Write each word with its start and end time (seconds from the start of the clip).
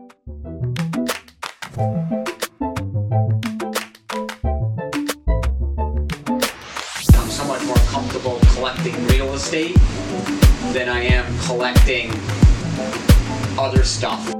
I'm 0.00 0.08
somewhat 7.28 7.62
more 7.66 7.76
comfortable 7.88 8.38
collecting 8.54 8.94
real 9.08 9.34
estate 9.34 9.74
than 10.72 10.88
I 10.88 11.02
am 11.02 11.26
collecting 11.40 12.10
other 13.58 13.84
stuff. 13.84 14.32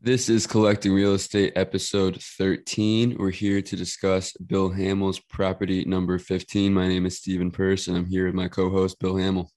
This 0.00 0.28
is 0.30 0.46
Collecting 0.46 0.94
Real 0.94 1.12
Estate 1.14 1.52
episode 1.54 2.22
13. 2.22 3.18
We're 3.18 3.30
here 3.30 3.60
to 3.60 3.76
discuss 3.76 4.32
Bill 4.32 4.70
Hamill's 4.70 5.20
property 5.20 5.84
number 5.84 6.18
15. 6.18 6.72
My 6.72 6.88
name 6.88 7.04
is 7.04 7.18
Stephen 7.18 7.50
Purse, 7.50 7.88
and 7.88 7.96
I'm 7.96 8.06
here 8.06 8.24
with 8.24 8.34
my 8.34 8.48
co 8.48 8.70
host, 8.70 8.98
Bill 9.00 9.16
Hamill. 9.16 9.50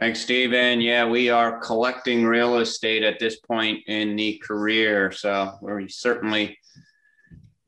Thanks, 0.00 0.20
Stephen. 0.20 0.80
Yeah, 0.80 1.08
we 1.08 1.30
are 1.30 1.60
collecting 1.60 2.24
real 2.24 2.58
estate 2.58 3.04
at 3.04 3.20
this 3.20 3.38
point 3.38 3.80
in 3.86 4.16
the 4.16 4.38
career. 4.38 5.12
So 5.12 5.52
we're 5.60 5.86
certainly 5.88 6.58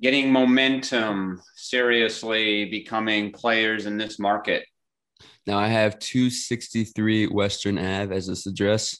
getting 0.03 0.33
momentum, 0.33 1.41
seriously 1.55 2.65
becoming 2.65 3.31
players 3.31 3.87
in 3.87 3.97
this 3.97 4.19
market. 4.19 4.65
Now, 5.47 5.59
I 5.59 5.69
have 5.69 6.01
263 6.01 7.29
Western 7.29 7.79
Ave 7.79 8.15
as 8.15 8.27
this 8.27 8.47
address. 8.47 8.98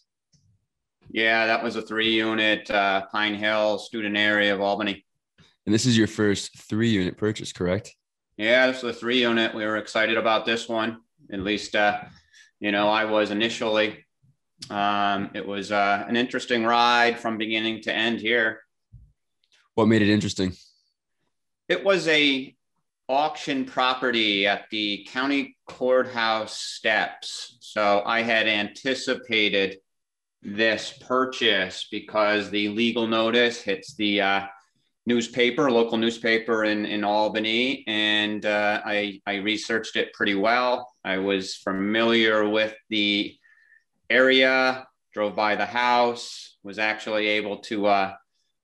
Yeah, 1.11 1.47
that 1.47 1.65
was 1.65 1.75
a 1.75 1.83
three 1.83 2.13
unit 2.13 2.71
uh, 2.71 3.07
Pine 3.11 3.35
Hill 3.35 3.79
student 3.79 4.17
area 4.17 4.55
of 4.55 4.61
Albany. 4.61 5.05
And 5.67 5.75
this 5.75 5.85
is 5.85 5.99
your 5.99 6.07
first 6.07 6.57
three 6.69 6.91
unit 6.91 7.17
purchase, 7.17 7.53
correct? 7.53 7.93
Yeah, 8.37 8.69
this 8.69 8.79
is 8.79 8.85
a 8.85 8.93
three 8.93 9.21
unit. 9.21 9.53
We 9.53 9.65
were 9.65 9.79
excited 9.79 10.17
about 10.17 10.47
this 10.47 10.69
one. 10.69 10.99
At 11.33 11.41
least, 11.41 11.75
uh, 11.75 12.03
you 12.61 12.73
know, 12.73 12.89
I 12.89 13.05
was 13.05 13.31
initially. 13.31 14.05
Um, 14.71 15.31
it 15.35 15.47
was 15.47 15.71
uh, 15.71 16.05
an 16.09 16.17
interesting 16.17 16.65
ride 16.65 17.19
from 17.19 17.37
beginning 17.37 17.83
to 17.83 17.93
end 17.93 18.21
here. 18.21 18.61
What 19.75 19.89
made 19.89 20.03
it 20.03 20.09
interesting? 20.09 20.55
It 21.69 21.85
was 21.85 22.09
a 22.09 22.55
auction 23.09 23.65
property 23.65 24.47
at 24.47 24.65
the 24.71 25.07
county 25.11 25.57
courthouse 25.69 26.57
steps. 26.57 27.59
So 27.61 28.03
I 28.05 28.23
had 28.23 28.49
anticipated 28.49 29.79
this 30.43 30.99
purchase 31.07 31.87
because 31.91 32.51
the 32.51 32.69
legal 32.69 33.07
notice 33.07 33.61
hits 33.61 33.95
the 33.95 34.21
uh, 34.21 34.47
newspaper, 35.07 35.71
local 35.71 35.99
newspaper 35.99 36.65
in, 36.65 36.85
in 36.85 37.05
Albany, 37.05 37.85
and 37.87 38.45
uh, 38.45 38.83
I, 38.85 39.21
I 39.27 39.37
researched 39.37 39.97
it 39.97 40.13
pretty 40.13 40.35
well. 40.35 40.93
I 41.05 41.19
was 41.19 41.55
familiar 41.55 42.49
with 42.49 42.75
the 42.91 43.37
area, 44.11 44.87
drove 45.13 45.37
by 45.37 45.57
the 45.57 45.67
house, 45.67 46.57
was 46.63 46.79
actually 46.79 47.29
able 47.29 47.59
to 47.59 47.87
uh, 47.87 48.15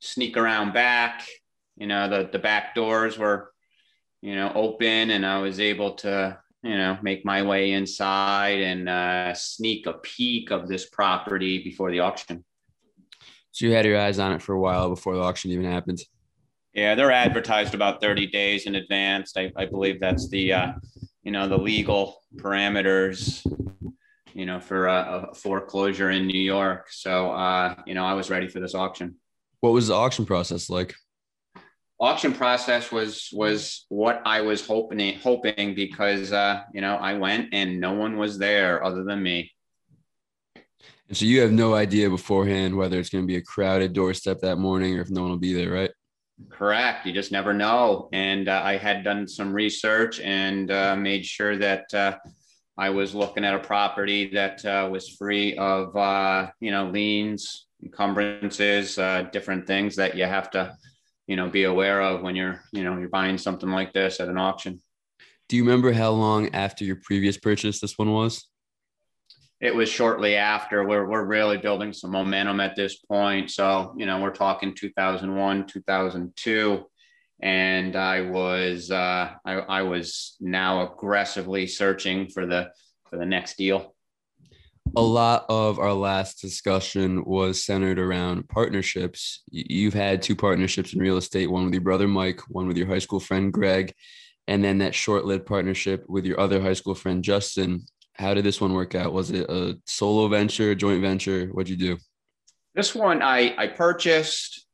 sneak 0.01 0.37
around 0.37 0.73
back. 0.73 1.27
You 1.77 1.87
know, 1.87 2.09
the, 2.09 2.29
the 2.31 2.39
back 2.39 2.75
doors 2.75 3.17
were, 3.17 3.53
you 4.21 4.35
know, 4.35 4.53
open, 4.55 5.11
and 5.11 5.25
I 5.25 5.39
was 5.39 5.61
able 5.61 5.95
to 5.97 6.39
you 6.63 6.77
know, 6.77 6.97
make 7.03 7.25
my 7.25 7.43
way 7.43 7.73
inside 7.73 8.61
and 8.61 8.89
uh, 8.89 9.35
sneak 9.35 9.87
a 9.87 9.95
peek 9.95 10.51
of 10.51 10.69
this 10.69 10.89
property 10.89 11.63
before 11.63 11.91
the 11.91 12.01
auction. 12.01 12.45
So 13.51 13.67
you 13.67 13.73
had 13.73 13.85
your 13.85 13.99
eyes 13.99 14.19
on 14.19 14.33
it 14.33 14.41
for 14.41 14.55
a 14.55 14.61
while 14.61 14.89
before 14.89 15.15
the 15.15 15.23
auction 15.23 15.51
even 15.51 15.65
happened. 15.65 16.01
Yeah, 16.75 16.95
they're 16.95 17.13
advertised 17.13 17.75
about 17.75 18.01
30 18.01 18.29
days 18.29 18.67
in 18.67 18.75
advance. 18.77 19.35
I, 19.37 19.53
I 19.57 19.67
believe 19.67 20.01
that's 20.01 20.29
the, 20.29 20.53
uh, 20.53 20.73
you 21.23 21.31
know, 21.31 21.47
the 21.47 21.59
legal 21.59 22.23
parameters, 22.37 23.45
you 24.33 24.47
know, 24.47 24.59
for 24.59 24.87
a, 24.87 25.29
a 25.31 25.35
foreclosure 25.35 26.11
in 26.11 26.27
New 26.27 26.41
York. 26.41 26.87
So, 26.91 27.31
uh, 27.33 27.75
you 27.87 27.95
know, 27.95 28.05
I 28.05 28.15
was 28.15 28.31
ready 28.31 28.49
for 28.49 28.61
this 28.61 28.75
auction. 28.75 29.17
What 29.61 29.75
was 29.75 29.89
the 29.89 29.95
auction 29.95 30.25
process 30.25 30.71
like? 30.71 30.95
auction 32.03 32.33
process 32.33 32.91
was 32.91 33.29
was 33.33 33.87
what 33.89 34.21
I 34.27 34.41
was 34.41 34.67
hoping 34.67 35.19
hoping 35.21 35.75
because 35.75 36.33
uh, 36.33 36.63
you 36.75 36.81
know 36.81 36.97
I 36.97 37.15
went 37.15 37.51
and 37.53 37.81
no 37.81 37.93
one 37.93 38.17
was 38.17 38.39
there 38.39 38.85
other 38.85 39.05
than 39.05 39.23
me. 39.23 39.53
And 41.09 41.17
so 41.17 41.27
you 41.27 41.41
have 41.43 41.53
no 41.53 41.75
idea 41.75 42.11
beforehand 42.11 42.77
whether 42.77 42.99
it's 42.99 43.09
going 43.09 43.23
to 43.23 43.29
be 43.29 43.37
a 43.37 43.43
crowded 43.43 43.93
doorstep 43.93 44.41
that 44.41 44.57
morning 44.57 44.99
or 44.99 45.03
if 45.03 45.11
no 45.11 45.23
one 45.23 45.31
will 45.31 45.39
be 45.39 45.53
there, 45.53 45.71
right? 45.71 45.91
Correct. 46.51 47.07
You 47.07 47.13
just 47.13 47.33
never 47.33 47.53
know. 47.53 48.09
And 48.13 48.49
uh, 48.49 48.63
I 48.65 48.77
had 48.77 49.05
done 49.05 49.27
some 49.27 49.53
research 49.53 50.21
and 50.21 50.71
uh, 50.71 50.97
made 50.97 51.25
sure 51.25 51.57
that 51.59 51.93
uh, 51.95 52.17
I 52.79 52.91
was 52.91 53.15
looking 53.15 53.45
at 53.45 53.55
a 53.55 53.59
property 53.59 54.31
that 54.35 54.65
uh, 54.65 54.89
was 54.91 55.09
free 55.09 55.57
of 55.57 55.97
uh, 55.97 56.51
you 56.61 56.71
know 56.71 56.89
liens, 56.89 57.67
encumbrances, 57.83 58.99
uh, 58.99 59.29
different 59.33 59.67
things 59.67 59.97
that 59.97 60.17
you 60.17 60.25
have 60.25 60.51
to 60.53 60.77
you 61.27 61.37
know 61.37 61.49
be 61.49 61.65
aware 61.65 62.03
of 62.03 62.23
when 62.23 62.37
you're 62.37 62.61
you 62.73 62.85
know 62.85 62.99
you're 62.99 63.09
buying 63.09 63.39
something 63.39 63.71
like 63.71 63.93
this 63.93 64.21
at 64.21 64.29
an 64.29 64.39
auction 64.39 64.83
do 65.49 65.57
you 65.57 65.65
remember 65.65 65.93
how 65.93 66.11
long 66.11 66.55
after 66.55 66.85
your 66.85 66.97
previous 66.97 67.37
purchase 67.37 67.81
this 67.81 67.99
one 67.99 68.13
was 68.13 68.49
it 69.63 69.73
was 69.73 69.89
shortly 69.89 70.35
after 70.35 70.85
we're, 70.85 71.07
we're 71.07 71.25
really 71.25 71.57
building 71.57 71.93
some 71.93 72.11
momentum 72.11 72.61
at 72.61 72.77
this 72.77 72.99
point 72.99 73.51
so 73.51 73.95
you 73.97 74.05
know 74.05 74.21
we're 74.21 74.31
talking 74.31 74.75
2001 74.75 75.67
2002 75.67 76.85
and 77.41 77.97
i 77.97 78.21
was 78.21 78.91
uh, 78.91 79.31
I, 79.45 79.53
I 79.53 79.83
was 79.83 80.37
now 80.41 80.93
aggressively 80.93 81.67
searching 81.67 82.29
for 82.29 82.45
the 82.45 82.71
for 83.09 83.17
the 83.17 83.27
next 83.27 83.57
deal 83.57 83.95
a 84.97 85.03
lot 85.03 85.47
of 85.49 85.79
our 85.79 85.95
last 85.95 86.41
discussion 86.41 87.25
was 87.25 87.65
centered 87.65 87.99
around 87.99 88.49
partnerships. 88.49 89.43
You've 89.51 89.95
had 89.95 90.21
two 90.21 90.37
partnerships 90.37 90.93
in 90.93 91.01
real 91.01 91.17
estate, 91.17 91.51
one 91.51 91.65
with 91.65 91.73
your 91.73 91.83
brother 91.83 92.09
Mike, 92.09 92.41
one 92.49 92.67
with 92.67 92.77
your 92.77 92.89
high 92.89 92.99
school 92.99 93.21
friend 93.21 93.53
Greg, 93.53 93.95
and 94.49 94.63
then 94.63 94.79
that 94.79 94.95
short-lived 94.95 95.47
partnership 95.47 96.05
with 96.09 96.27
your 96.27 96.39
other 96.39 96.61
high 96.61 96.73
school 96.75 96.95
friend 96.95 97.25
Justin. 97.25 97.87
How 98.15 98.35
did 98.35 98.45
this 98.45 98.61
one 98.61 98.75
work 98.75 98.95
out? 98.95 99.13
Was 99.13 99.31
it 99.31 99.49
a 99.49 99.79
solo 99.87 100.29
venture, 100.29 100.75
joint 100.75 101.01
venture? 101.01 101.47
What'd 101.47 101.71
you 101.71 101.77
do? 101.77 101.99
This 102.75 102.95
one 102.95 103.23
I, 103.23 103.55
I 103.57 103.69
purchased 103.69 104.67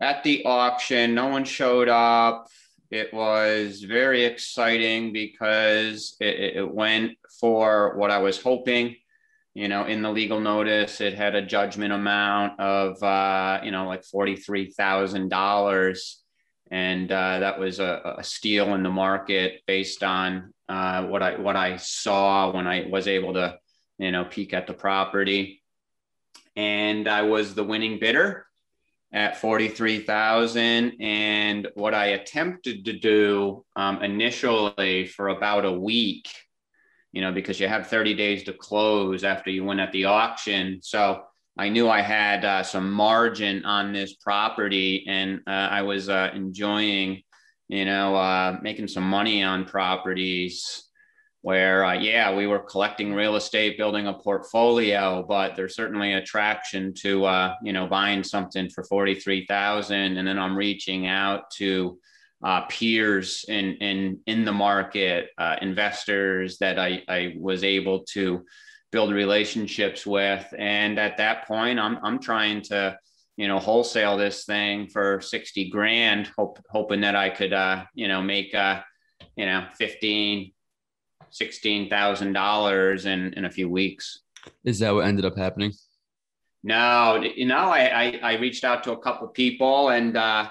at 0.00 0.24
the 0.24 0.44
auction. 0.44 1.14
No 1.14 1.28
one 1.28 1.44
showed 1.44 1.88
up. 1.88 2.48
It 2.90 3.14
was 3.14 3.82
very 3.82 4.24
exciting 4.24 5.12
because 5.12 6.16
it, 6.20 6.56
it 6.56 6.74
went 6.74 7.12
for 7.40 7.96
what 7.96 8.10
I 8.10 8.18
was 8.18 8.40
hoping 8.40 8.96
you 9.54 9.68
know, 9.68 9.84
in 9.84 10.02
the 10.02 10.10
legal 10.10 10.40
notice, 10.40 11.00
it 11.00 11.14
had 11.14 11.34
a 11.34 11.44
judgment 11.44 11.92
amount 11.92 12.58
of, 12.58 13.02
uh, 13.02 13.60
you 13.62 13.70
know, 13.70 13.86
like 13.86 14.02
$43,000. 14.02 16.14
And 16.72 17.12
uh, 17.12 17.40
that 17.40 17.60
was 17.60 17.80
a, 17.80 18.16
a, 18.18 18.24
steal 18.24 18.74
in 18.74 18.82
the 18.82 18.90
market 18.90 19.60
based 19.66 20.02
on 20.02 20.54
uh, 20.70 21.04
what 21.04 21.22
I 21.22 21.36
what 21.36 21.54
I 21.54 21.76
saw 21.76 22.50
when 22.50 22.66
I 22.66 22.86
was 22.88 23.06
able 23.06 23.34
to, 23.34 23.58
you 23.98 24.10
know, 24.10 24.24
peek 24.24 24.54
at 24.54 24.66
the 24.66 24.72
property. 24.72 25.62
And 26.56 27.06
I 27.08 27.22
was 27.22 27.54
the 27.54 27.62
winning 27.62 27.98
bidder 28.00 28.46
at 29.12 29.36
43,000. 29.36 30.94
And 31.00 31.68
what 31.74 31.92
I 31.92 32.06
attempted 32.06 32.86
to 32.86 32.94
do 32.94 33.66
um, 33.76 34.02
initially 34.02 35.06
for 35.06 35.28
about 35.28 35.66
a 35.66 35.72
week 35.72 36.28
you 37.12 37.20
know, 37.20 37.30
because 37.30 37.60
you 37.60 37.68
have 37.68 37.88
30 37.88 38.14
days 38.14 38.42
to 38.44 38.52
close 38.52 39.22
after 39.22 39.50
you 39.50 39.64
win 39.64 39.80
at 39.80 39.92
the 39.92 40.06
auction. 40.06 40.80
So 40.82 41.22
I 41.58 41.68
knew 41.68 41.88
I 41.88 42.00
had 42.00 42.44
uh, 42.44 42.62
some 42.62 42.90
margin 42.90 43.64
on 43.64 43.92
this 43.92 44.14
property 44.14 45.04
and 45.06 45.40
uh, 45.46 45.50
I 45.50 45.82
was 45.82 46.08
uh, 46.08 46.30
enjoying, 46.34 47.22
you 47.68 47.84
know, 47.84 48.16
uh, 48.16 48.58
making 48.62 48.88
some 48.88 49.04
money 49.04 49.42
on 49.42 49.66
properties 49.66 50.84
where, 51.42 51.84
uh, 51.84 51.94
yeah, 51.94 52.34
we 52.34 52.46
were 52.46 52.60
collecting 52.60 53.12
real 53.12 53.36
estate, 53.36 53.76
building 53.76 54.06
a 54.06 54.14
portfolio, 54.14 55.24
but 55.28 55.54
there's 55.54 55.74
certainly 55.74 56.14
attraction 56.14 56.94
to, 56.94 57.24
uh, 57.26 57.54
you 57.62 57.72
know, 57.72 57.86
buying 57.86 58.22
something 58.22 58.70
for 58.70 58.84
43,000 58.84 60.16
and 60.16 60.26
then 60.26 60.38
I'm 60.38 60.56
reaching 60.56 61.06
out 61.06 61.50
to, 61.56 61.98
peers 62.68 63.44
in 63.46 63.76
in 63.76 64.18
in 64.26 64.44
the 64.44 64.52
market, 64.52 65.28
investors 65.60 66.58
that 66.58 66.76
I, 66.76 67.04
I 67.08 67.36
was 67.38 67.62
able 67.62 68.00
to 68.14 68.44
build 68.92 69.12
relationships 69.12 70.06
with, 70.06 70.46
and 70.56 70.98
at 70.98 71.16
that 71.16 71.46
point, 71.48 71.78
I'm 71.78 71.98
I'm 72.02 72.18
trying 72.18 72.62
to 72.62 72.96
you 73.36 73.48
know 73.48 73.58
wholesale 73.58 74.16
this 74.16 74.44
thing 74.44 74.86
for 74.86 75.20
sixty 75.20 75.70
grand, 75.70 76.30
hope, 76.38 76.60
hoping 76.70 77.00
that 77.00 77.16
I 77.16 77.30
could 77.30 77.52
uh, 77.52 77.84
you 77.94 78.06
know 78.06 78.22
make 78.22 78.54
uh, 78.54 78.82
you 79.36 79.46
know 79.46 79.66
fifteen 79.76 80.52
sixteen 81.30 81.88
thousand 81.88 82.34
dollars 82.34 83.06
in 83.06 83.32
in 83.34 83.46
a 83.46 83.50
few 83.50 83.68
weeks. 83.68 84.20
Is 84.64 84.78
that 84.80 84.94
what 84.94 85.06
ended 85.06 85.24
up 85.24 85.36
happening? 85.36 85.72
No, 86.62 87.20
you 87.22 87.46
know, 87.46 87.70
I 87.70 88.02
I, 88.04 88.20
I 88.22 88.32
reached 88.36 88.62
out 88.62 88.84
to 88.84 88.92
a 88.92 88.98
couple 88.98 89.26
people 89.28 89.88
and. 89.88 90.16
Uh, 90.16 90.48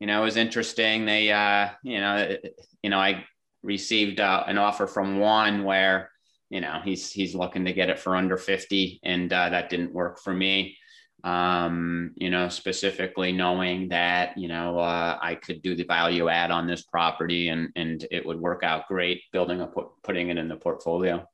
you 0.00 0.08
know, 0.08 0.20
it 0.20 0.24
was 0.24 0.36
interesting. 0.36 1.06
They, 1.06 1.32
uh, 1.32 1.70
you 1.82 1.98
know, 1.98 2.36
you 2.82 2.90
know, 2.90 2.98
I 2.98 3.24
received 3.62 4.20
uh, 4.20 4.44
an 4.46 4.58
offer 4.58 4.86
from 4.86 5.18
one 5.18 5.64
where 5.64 6.10
you 6.50 6.60
know, 6.60 6.80
he's 6.84 7.10
he's 7.10 7.34
looking 7.34 7.64
to 7.64 7.72
get 7.72 7.90
it 7.90 7.98
for 7.98 8.16
under 8.16 8.36
50, 8.36 9.00
and 9.02 9.32
uh, 9.32 9.50
that 9.50 9.70
didn't 9.70 9.92
work 9.92 10.20
for 10.20 10.32
me. 10.32 10.76
Um, 11.24 12.12
you 12.16 12.28
know, 12.28 12.50
specifically 12.50 13.32
knowing 13.32 13.88
that, 13.88 14.36
you 14.36 14.46
know, 14.46 14.78
uh, 14.78 15.18
I 15.22 15.36
could 15.36 15.62
do 15.62 15.74
the 15.74 15.84
value 15.84 16.28
add 16.28 16.50
on 16.50 16.66
this 16.66 16.82
property 16.82 17.48
and 17.48 17.70
and 17.76 18.06
it 18.10 18.26
would 18.26 18.38
work 18.38 18.62
out 18.62 18.88
great 18.88 19.22
building 19.32 19.62
a 19.62 19.66
put, 19.66 19.86
putting 20.02 20.28
it 20.28 20.36
in 20.36 20.48
the 20.48 20.56
portfolio. 20.56 21.26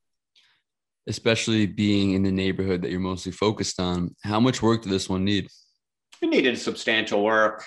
Especially 1.09 1.67
being 1.67 2.13
in 2.13 2.23
the 2.23 2.31
neighborhood 2.31 2.83
that 2.83 2.93
you're 2.93 3.01
mostly 3.01 3.33
focused 3.33 3.81
on. 3.81 4.15
How 4.23 4.39
much 4.39 4.63
work 4.63 4.83
did 4.83 4.93
this 4.93 5.09
one 5.09 5.25
need? 5.25 5.49
It 6.23 6.29
needed 6.29 6.57
substantial 6.57 7.25
work. 7.25 7.65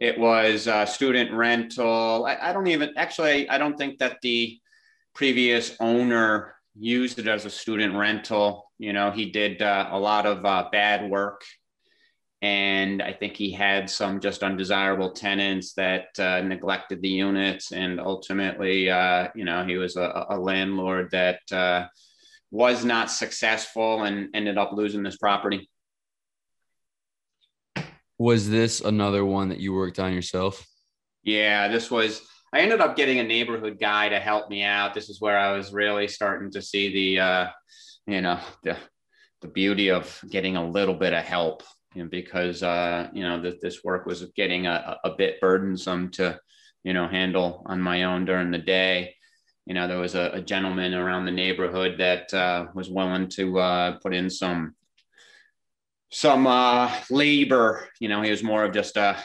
It 0.00 0.18
was 0.18 0.66
uh, 0.66 0.86
student 0.86 1.30
rental. 1.32 2.26
I, 2.26 2.50
I 2.50 2.52
don't 2.52 2.66
even 2.66 2.94
actually. 2.96 3.48
I 3.48 3.58
don't 3.58 3.78
think 3.78 3.98
that 3.98 4.18
the 4.22 4.58
previous 5.14 5.76
owner 5.78 6.54
used 6.78 7.18
it 7.18 7.28
as 7.28 7.44
a 7.44 7.50
student 7.50 7.94
rental. 7.94 8.70
You 8.78 8.92
know, 8.92 9.10
he 9.10 9.30
did 9.30 9.62
uh, 9.62 9.88
a 9.90 9.98
lot 9.98 10.26
of 10.26 10.44
uh, 10.44 10.68
bad 10.70 11.10
work. 11.10 11.42
And 12.42 13.00
I 13.00 13.12
think 13.14 13.36
he 13.36 13.52
had 13.52 13.88
some 13.88 14.20
just 14.20 14.42
undesirable 14.42 15.12
tenants 15.12 15.72
that 15.74 16.08
uh, 16.18 16.42
neglected 16.42 17.00
the 17.00 17.08
units. 17.08 17.72
And 17.72 17.98
ultimately, 17.98 18.90
uh, 18.90 19.28
you 19.34 19.44
know, 19.44 19.64
he 19.64 19.76
was 19.76 19.96
a, 19.96 20.26
a 20.28 20.38
landlord 20.38 21.10
that 21.12 21.40
uh, 21.50 21.86
was 22.50 22.84
not 22.84 23.10
successful 23.10 24.04
and 24.04 24.28
ended 24.34 24.58
up 24.58 24.72
losing 24.72 25.02
this 25.02 25.16
property. 25.16 25.70
Was 28.18 28.50
this 28.50 28.80
another 28.80 29.24
one 29.24 29.48
that 29.48 29.58
you 29.60 29.72
worked 29.72 29.98
on 29.98 30.12
yourself? 30.12 30.66
Yeah, 31.22 31.68
this 31.68 31.90
was 31.90 32.20
I 32.54 32.60
ended 32.60 32.80
up 32.80 32.94
getting 32.94 33.18
a 33.18 33.24
neighborhood 33.24 33.80
guy 33.80 34.08
to 34.08 34.20
help 34.20 34.48
me 34.48 34.62
out. 34.62 34.94
This 34.94 35.08
is 35.08 35.20
where 35.20 35.36
I 35.36 35.56
was 35.56 35.72
really 35.72 36.06
starting 36.06 36.52
to 36.52 36.62
see 36.62 36.92
the, 36.92 37.20
uh, 37.20 37.46
you 38.06 38.20
know, 38.20 38.38
the, 38.62 38.76
the 39.40 39.48
beauty 39.48 39.90
of 39.90 40.22
getting 40.30 40.56
a 40.56 40.64
little 40.64 40.94
bit 40.94 41.12
of 41.12 41.24
help 41.24 41.64
you 41.96 42.04
know, 42.04 42.08
because, 42.08 42.62
uh, 42.62 43.08
you 43.12 43.24
know, 43.24 43.42
that 43.42 43.60
this 43.60 43.82
work 43.82 44.06
was 44.06 44.24
getting 44.36 44.68
a, 44.68 44.98
a 45.02 45.10
bit 45.16 45.40
burdensome 45.40 46.12
to, 46.12 46.38
you 46.84 46.92
know, 46.92 47.08
handle 47.08 47.64
on 47.66 47.80
my 47.80 48.04
own 48.04 48.24
during 48.24 48.52
the 48.52 48.58
day. 48.58 49.16
You 49.66 49.74
know, 49.74 49.88
there 49.88 49.98
was 49.98 50.14
a, 50.14 50.30
a 50.34 50.40
gentleman 50.40 50.94
around 50.94 51.24
the 51.24 51.32
neighborhood 51.32 51.98
that 51.98 52.32
uh, 52.32 52.66
was 52.72 52.88
willing 52.88 53.26
to 53.30 53.58
uh, 53.58 53.98
put 53.98 54.14
in 54.14 54.30
some 54.30 54.76
some 56.12 56.46
uh, 56.46 56.94
labor. 57.10 57.88
You 57.98 58.08
know, 58.08 58.22
he 58.22 58.30
was 58.30 58.44
more 58.44 58.62
of 58.62 58.72
just 58.72 58.96
a 58.96 59.16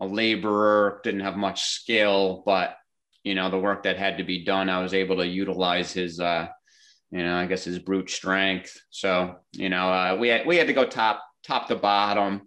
a 0.00 0.06
laborer, 0.06 1.00
didn't 1.04 1.20
have 1.20 1.36
much 1.36 1.64
skill, 1.64 2.42
but 2.44 2.76
you 3.24 3.34
know, 3.34 3.50
the 3.50 3.58
work 3.58 3.82
that 3.82 3.98
had 3.98 4.18
to 4.18 4.24
be 4.24 4.44
done, 4.44 4.68
I 4.68 4.80
was 4.80 4.94
able 4.94 5.16
to 5.16 5.26
utilize 5.26 5.92
his, 5.92 6.20
uh, 6.20 6.46
you 7.10 7.24
know, 7.24 7.34
I 7.34 7.46
guess 7.46 7.64
his 7.64 7.80
brute 7.80 8.08
strength. 8.08 8.80
So, 8.90 9.36
you 9.52 9.68
know, 9.68 9.92
uh, 9.92 10.16
we 10.20 10.28
had, 10.28 10.46
we 10.46 10.56
had 10.56 10.68
to 10.68 10.72
go 10.72 10.86
top, 10.86 11.24
top 11.44 11.66
to 11.66 11.74
bottom. 11.74 12.42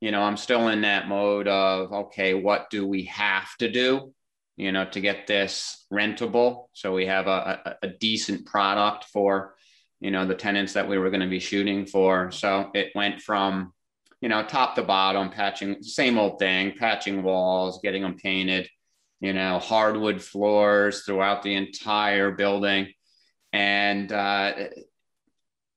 You 0.00 0.10
know, 0.10 0.20
I'm 0.20 0.36
still 0.36 0.68
in 0.68 0.82
that 0.82 1.08
mode 1.08 1.48
of, 1.48 1.92
okay, 1.92 2.34
what 2.34 2.68
do 2.68 2.86
we 2.86 3.04
have 3.04 3.48
to 3.60 3.70
do, 3.70 4.12
you 4.56 4.70
know, 4.70 4.84
to 4.90 5.00
get 5.00 5.26
this 5.26 5.86
rentable? 5.90 6.66
So 6.74 6.92
we 6.92 7.06
have 7.06 7.26
a, 7.26 7.60
a, 7.64 7.86
a 7.86 7.88
decent 7.88 8.44
product 8.44 9.06
for, 9.06 9.54
you 9.98 10.10
know, 10.10 10.26
the 10.26 10.34
tenants 10.34 10.74
that 10.74 10.90
we 10.90 10.98
were 10.98 11.08
going 11.08 11.22
to 11.22 11.26
be 11.26 11.40
shooting 11.40 11.86
for. 11.86 12.30
So 12.32 12.70
it 12.74 12.92
went 12.94 13.22
from, 13.22 13.72
you 14.20 14.28
know, 14.28 14.42
top 14.42 14.74
to 14.74 14.82
bottom, 14.82 15.30
patching, 15.30 15.82
same 15.82 16.18
old 16.18 16.38
thing, 16.38 16.72
patching 16.76 17.22
walls, 17.22 17.80
getting 17.82 18.02
them 18.02 18.16
painted, 18.16 18.68
you 19.20 19.32
know, 19.32 19.58
hardwood 19.58 20.20
floors 20.22 21.04
throughout 21.04 21.42
the 21.42 21.54
entire 21.54 22.32
building. 22.32 22.88
And, 23.52 24.10
uh, 24.12 24.54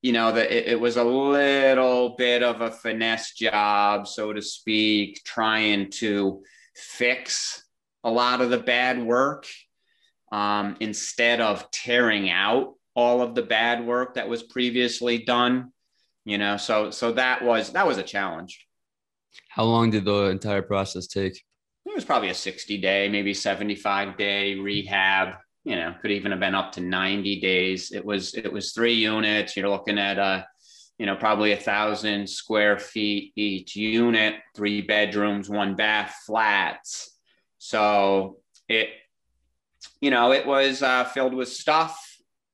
you 0.02 0.14
know, 0.14 0.32
that 0.32 0.52
it, 0.52 0.68
it, 0.70 0.80
was 0.80 0.98
a 0.98 1.04
little 1.04 2.16
bit 2.18 2.42
of 2.42 2.62
a 2.62 2.72
finesse 2.72 3.34
job, 3.34 4.08
so 4.08 4.34
to 4.34 4.42
speak, 4.42 5.22
trying 5.24 5.92
to 5.92 6.42
fix 6.76 7.64
a 8.04 8.10
lot 8.10 8.42
of 8.42 8.50
the 8.50 8.58
bad 8.58 9.02
work 9.02 9.46
um, 10.32 10.78
instead 10.80 11.40
of 11.40 11.70
tearing 11.70 12.32
out 12.32 12.74
all 12.96 13.22
of 13.22 13.36
the 13.36 13.44
bad 13.44 13.86
work 13.86 14.16
that 14.16 14.28
was 14.28 14.42
previously 14.42 15.20
done 15.20 15.72
you 16.25 16.38
know? 16.38 16.57
So 16.57 16.91
so 16.91 17.12
that 17.13 17.44
was 17.44 17.71
that 17.73 17.88
was 17.88 17.97
a 17.97 18.03
challenge. 18.03 18.68
How 19.50 19.63
long 19.63 19.91
did 19.91 20.06
the 20.06 20.25
entire 20.25 20.62
process 20.62 21.07
take? 21.07 21.41
It 21.85 21.95
was 21.95 22.06
probably 22.06 22.29
a 22.29 22.33
60 22.33 22.77
day 22.77 23.09
maybe 23.09 23.33
75 23.33 24.18
day 24.18 24.56
rehab 24.56 25.35
you 25.63 25.75
know 25.75 25.94
could 26.01 26.12
even 26.12 26.31
have 26.31 26.39
been 26.39 26.56
up 26.56 26.71
to 26.73 26.81
90 26.81 27.39
days. 27.39 27.91
It 27.91 28.06
was 28.06 28.33
it 28.33 28.51
was 28.51 28.71
three 28.71 28.94
units. 28.94 29.56
You're 29.56 29.69
looking 29.69 30.00
at 30.00 30.19
uh 30.19 30.44
you 30.97 31.06
know 31.06 31.15
probably 31.15 31.51
a 31.53 31.57
thousand 31.57 32.29
square 32.29 32.77
feet 32.77 33.33
each 33.35 33.75
unit 33.75 34.35
three 34.56 34.81
bedrooms 34.81 35.50
one 35.50 35.75
bath 35.75 36.15
flats. 36.25 37.18
So 37.57 38.38
it 38.68 38.89
you 40.00 40.12
know 40.12 40.31
it 40.31 40.45
was 40.45 40.83
uh, 40.83 41.06
filled 41.06 41.33
with 41.33 41.50
stuff 41.50 42.00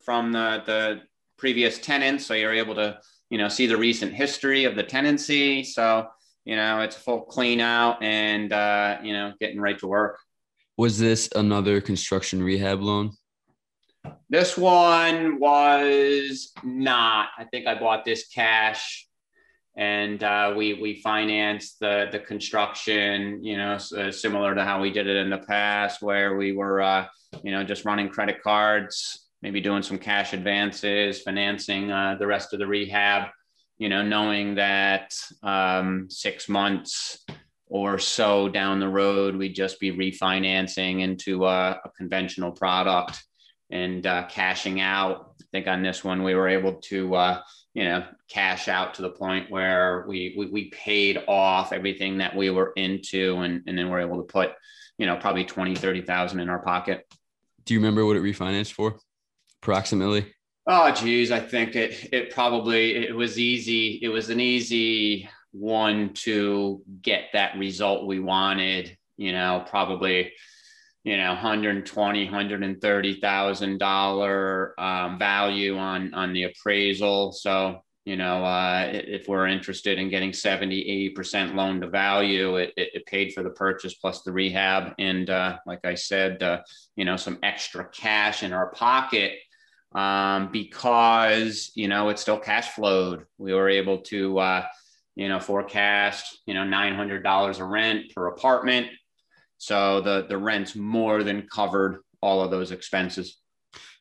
from 0.03 0.31
the 0.31 0.63
the 0.65 1.01
previous 1.37 1.77
tenants 1.77 2.25
so 2.25 2.33
you're 2.33 2.53
able 2.53 2.75
to 2.75 2.97
you 3.29 3.37
know, 3.37 3.47
see 3.49 3.67
the 3.67 3.77
recent 3.77 4.13
history 4.13 4.65
of 4.65 4.75
the 4.75 4.83
tenancy. 4.83 5.63
So, 5.63 6.07
you 6.45 6.55
know, 6.55 6.81
it's 6.81 6.95
a 6.95 6.99
full 6.99 7.21
clean 7.21 7.59
out 7.59 8.01
and, 8.01 8.51
uh, 8.53 8.97
you 9.03 9.13
know, 9.13 9.33
getting 9.39 9.59
right 9.59 9.77
to 9.79 9.87
work. 9.87 10.19
Was 10.77 10.99
this 10.99 11.29
another 11.35 11.81
construction 11.81 12.41
rehab 12.41 12.81
loan? 12.81 13.11
This 14.29 14.57
one 14.57 15.39
was 15.39 16.51
not. 16.63 17.29
I 17.37 17.45
think 17.45 17.67
I 17.67 17.77
bought 17.77 18.05
this 18.05 18.27
cash 18.27 19.07
and 19.77 20.23
uh, 20.23 20.53
we 20.57 20.73
we 20.73 20.99
financed 21.01 21.79
the 21.79 22.07
the 22.11 22.19
construction 22.19 23.43
you 23.43 23.55
know 23.55 23.77
uh, 23.97 24.11
similar 24.11 24.55
to 24.55 24.63
how 24.63 24.81
we 24.81 24.91
did 24.91 25.07
it 25.07 25.15
in 25.17 25.29
the 25.29 25.37
past 25.37 26.01
where 26.01 26.35
we 26.35 26.51
were 26.51 26.81
uh, 26.81 27.05
you 27.43 27.51
know 27.51 27.63
just 27.63 27.85
running 27.85 28.09
credit 28.09 28.41
cards 28.41 29.26
maybe 29.41 29.61
doing 29.61 29.83
some 29.83 29.97
cash 29.97 30.33
advances, 30.33 31.21
financing 31.21 31.91
uh, 31.91 32.15
the 32.19 32.27
rest 32.27 32.53
of 32.53 32.59
the 32.59 32.67
rehab, 32.67 33.29
you 33.77 33.89
know, 33.89 34.01
knowing 34.01 34.55
that 34.55 35.13
um, 35.43 36.07
six 36.09 36.49
months 36.49 37.23
or 37.67 37.99
so 37.99 38.49
down 38.49 38.79
the 38.79 38.87
road, 38.87 39.35
we'd 39.35 39.55
just 39.55 39.79
be 39.79 39.91
refinancing 39.91 41.01
into 41.01 41.45
a, 41.45 41.71
a 41.83 41.89
conventional 41.97 42.51
product 42.51 43.23
and 43.69 44.07
uh, 44.07 44.25
cashing 44.27 44.79
out. 44.79 45.33
I 45.41 45.45
think 45.51 45.67
on 45.67 45.83
this 45.83 46.03
one, 46.03 46.23
we 46.23 46.33
were 46.33 46.47
able 46.47 46.73
to, 46.73 47.15
uh, 47.15 47.41
you 47.73 47.83
know, 47.83 48.05
cash 48.29 48.67
out 48.67 48.95
to 48.95 49.01
the 49.01 49.09
point 49.09 49.51
where 49.51 50.05
we, 50.07 50.33
we, 50.37 50.47
we 50.47 50.69
paid 50.69 51.23
off 51.27 51.73
everything 51.73 52.17
that 52.19 52.35
we 52.35 52.49
were 52.49 52.71
into 52.75 53.37
and, 53.37 53.61
and 53.67 53.77
then 53.77 53.89
we're 53.89 54.01
able 54.01 54.17
to 54.17 54.23
put, 54.23 54.51
you 54.97 55.05
know, 55.05 55.17
probably 55.17 55.45
20, 55.45 55.75
30,000 55.75 56.39
in 56.39 56.49
our 56.49 56.59
pocket. 56.59 57.05
Do 57.65 57.73
you 57.73 57.79
remember 57.79 58.05
what 58.05 58.15
it 58.15 58.23
refinanced 58.23 58.71
for? 58.71 58.97
Approximately? 59.61 60.33
Oh, 60.65 60.91
geez, 60.91 61.31
I 61.31 61.39
think 61.39 61.75
it 61.75 62.09
it 62.11 62.31
probably 62.31 62.95
it 62.95 63.15
was 63.15 63.39
easy. 63.39 63.99
It 64.01 64.09
was 64.09 64.29
an 64.29 64.39
easy 64.39 65.29
one 65.51 66.13
to 66.13 66.81
get 67.01 67.25
that 67.33 67.57
result 67.57 68.07
we 68.07 68.19
wanted. 68.19 68.97
You 69.15 69.31
know, 69.31 69.65
probably 69.69 70.33
you 71.07 71.15
know 71.15 71.29
120 71.29 72.25
130000 72.25 73.77
dollar 73.77 74.79
um, 74.79 75.17
value 75.17 75.77
on 75.77 76.13
on 76.13 76.33
the 76.33 76.43
appraisal 76.43 77.31
so 77.31 77.79
you 78.03 78.17
know 78.17 78.43
uh, 78.43 78.89
if 78.91 79.25
we're 79.29 79.47
interested 79.47 79.99
in 79.99 80.09
getting 80.09 80.33
70 80.33 81.13
80% 81.15 81.55
loan 81.55 81.79
to 81.79 81.87
value 81.87 82.57
it, 82.57 82.73
it, 82.75 82.89
it, 82.93 83.05
paid 83.05 83.33
for 83.33 83.41
the 83.41 83.51
purchase 83.51 83.93
plus 83.93 84.21
the 84.23 84.33
rehab 84.33 84.95
and 84.99 85.29
uh, 85.29 85.57
like 85.65 85.85
i 85.85 85.95
said 85.95 86.43
uh, 86.43 86.59
you 86.97 87.05
know 87.05 87.15
some 87.15 87.39
extra 87.41 87.87
cash 87.87 88.43
in 88.43 88.51
our 88.51 88.69
pocket 88.71 89.39
um, 89.93 90.51
because 90.51 91.71
you 91.75 91.87
know 91.87 92.09
it 92.09 92.19
still 92.19 92.39
cash 92.39 92.69
flowed. 92.69 93.25
We 93.37 93.53
were 93.53 93.69
able 93.69 93.99
to 94.03 94.39
uh, 94.39 94.65
you 95.15 95.29
know 95.29 95.39
forecast 95.39 96.39
you 96.45 96.53
know 96.53 96.63
nine 96.63 96.95
hundred 96.95 97.23
dollars 97.23 97.59
a 97.59 97.65
rent 97.65 98.13
per 98.13 98.27
apartment, 98.27 98.87
so 99.57 100.01
the 100.01 100.25
the 100.27 100.37
rent's 100.37 100.75
more 100.75 101.23
than 101.23 101.47
covered 101.47 101.99
all 102.21 102.41
of 102.41 102.51
those 102.51 102.71
expenses. 102.71 103.37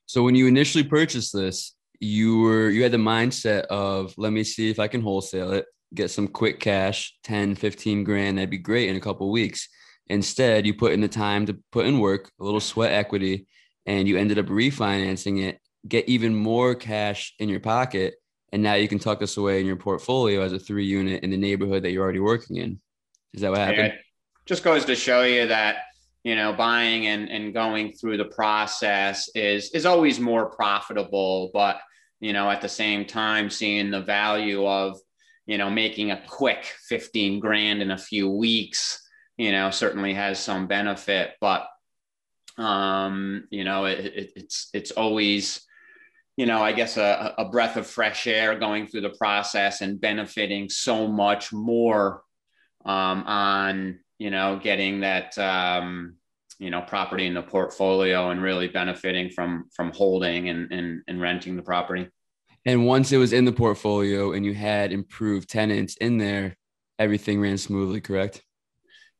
So 0.07 0.23
when 0.23 0.35
you 0.35 0.47
initially 0.47 0.85
purchased 0.85 1.33
this, 1.33 1.75
you 2.01 2.41
were 2.41 2.71
you 2.71 2.83
had 2.83 2.93
the 2.93 2.99
mindset 2.99 3.63
of 3.67 4.15
let 4.17 4.33
me 4.33 4.45
see 4.45 4.71
if 4.71 4.79
I 4.79 4.89
can 4.89 5.01
wholesale 5.01 5.53
it, 5.53 5.67
get 5.95 6.11
some 6.11 6.29
quick 6.29 6.61
cash, 6.61 7.17
10, 7.25 7.55
15 7.55 8.05
grand, 8.05 8.39
that'd 8.39 8.51
be 8.51 8.59
great 8.59 8.89
in 8.89 8.97
a 8.97 9.01
couple 9.01 9.31
weeks. 9.31 9.69
Instead, 10.09 10.67
you 10.67 10.75
put 10.75 10.93
in 10.93 11.01
the 11.01 11.09
time 11.09 11.47
to 11.47 11.59
put 11.73 11.87
in 11.87 11.99
work, 11.99 12.31
a 12.41 12.45
little 12.45 12.61
sweat 12.61 12.93
equity, 12.93 13.47
and 13.87 14.07
you 14.07 14.17
ended 14.17 14.39
up 14.39 14.47
refinancing 14.47 15.43
it 15.43 15.59
get 15.87 16.09
even 16.09 16.35
more 16.35 16.75
cash 16.75 17.35
in 17.39 17.49
your 17.49 17.61
pocket. 17.61 18.15
And 18.53 18.63
now 18.63 18.75
you 18.75 18.89
can 18.89 18.99
tuck 18.99 19.21
this 19.21 19.37
away 19.37 19.61
in 19.61 19.67
your 19.67 19.77
portfolio 19.77 20.43
as 20.43 20.53
a 20.53 20.59
three 20.59 20.87
unit 20.87 21.23
in 21.23 21.31
the 21.31 21.37
neighborhood 21.37 21.83
that 21.83 21.91
you're 21.91 22.03
already 22.03 22.21
working 22.21 22.57
in. 22.57 22.81
Is 23.35 23.43
that 23.43 23.51
what 23.51 23.61
happened? 23.61 23.93
Yeah, 23.95 24.01
just 24.47 24.65
goes 24.65 24.85
to 24.87 24.95
show 24.95 25.23
you 25.23 25.49
that, 25.49 25.79
you 26.25 26.37
know, 26.37 26.53
buying 26.53 27.07
and, 27.07 27.29
and 27.29 27.53
going 27.53 27.93
through 27.93 28.17
the 28.17 28.25
process 28.25 29.29
is 29.35 29.71
is 29.73 29.85
always 29.85 30.19
more 30.19 30.47
profitable, 30.47 31.51
but 31.53 31.81
you 32.21 32.33
know, 32.33 32.51
at 32.51 32.63
the 32.63 32.69
same 32.69 33.05
time, 33.05 33.51
seeing 33.51 33.91
the 33.91 34.01
value 34.01 34.67
of, 34.67 34.99
you 35.45 35.59
know, 35.59 35.69
making 35.69 36.11
a 36.11 36.23
quick 36.27 36.65
15 36.89 37.41
grand 37.41 37.83
in 37.83 37.91
a 37.91 37.99
few 37.99 38.31
weeks, 38.31 39.07
you 39.37 39.53
know, 39.53 39.71
certainly 39.71 40.15
has 40.15 40.39
some 40.39 40.67
benefit. 40.67 41.33
But 41.41 41.69
um, 42.59 43.47
you 43.51 43.65
know, 43.65 43.85
it, 43.85 43.99
it, 43.99 44.33
it's 44.37 44.71
it's 44.73 44.91
always, 44.93 45.66
you 46.37 46.45
know, 46.45 46.63
I 46.63 46.73
guess 46.73 46.97
a, 46.97 47.35
a 47.39 47.47
breath 47.47 47.77
of 47.77 47.87
fresh 47.87 48.27
air 48.27 48.59
going 48.59 48.87
through 48.87 49.01
the 49.03 49.17
process 49.19 49.81
and 49.81 50.01
benefiting 50.01 50.69
so 50.69 51.09
much 51.09 51.53
more 51.53 52.23
um, 52.85 53.25
on 53.25 53.99
you 54.19 54.31
know 54.31 54.61
getting 54.63 55.01
that 55.01 55.37
um, 55.39 56.17
you 56.59 56.71
know 56.71 56.83
property 56.83 57.27
in 57.27 57.35
the 57.35 57.43
portfolio 57.43 58.31
and 58.31 58.43
really 58.43 58.69
benefiting 58.69 59.31
from 59.31 59.65
from 59.75 59.93
holding 59.93 60.49
and 60.49 60.71
and, 60.73 61.03
and 61.09 61.21
renting 61.21 61.57
the 61.57 61.63
property. 61.63 62.09
And 62.67 62.85
once 62.85 63.13
it 63.13 63.19
was 63.19 63.33
in 63.33 63.45
the 63.45 63.53
portfolio 63.53 64.33
and 64.33 64.45
you 64.45 64.53
had 64.53 64.93
improved 64.93 65.49
tenants 65.49 65.97
in 66.01 66.19
there, 66.19 66.57
everything 66.99 67.41
ran 67.41 67.59
smoothly, 67.59 68.01
correct? 68.01 68.43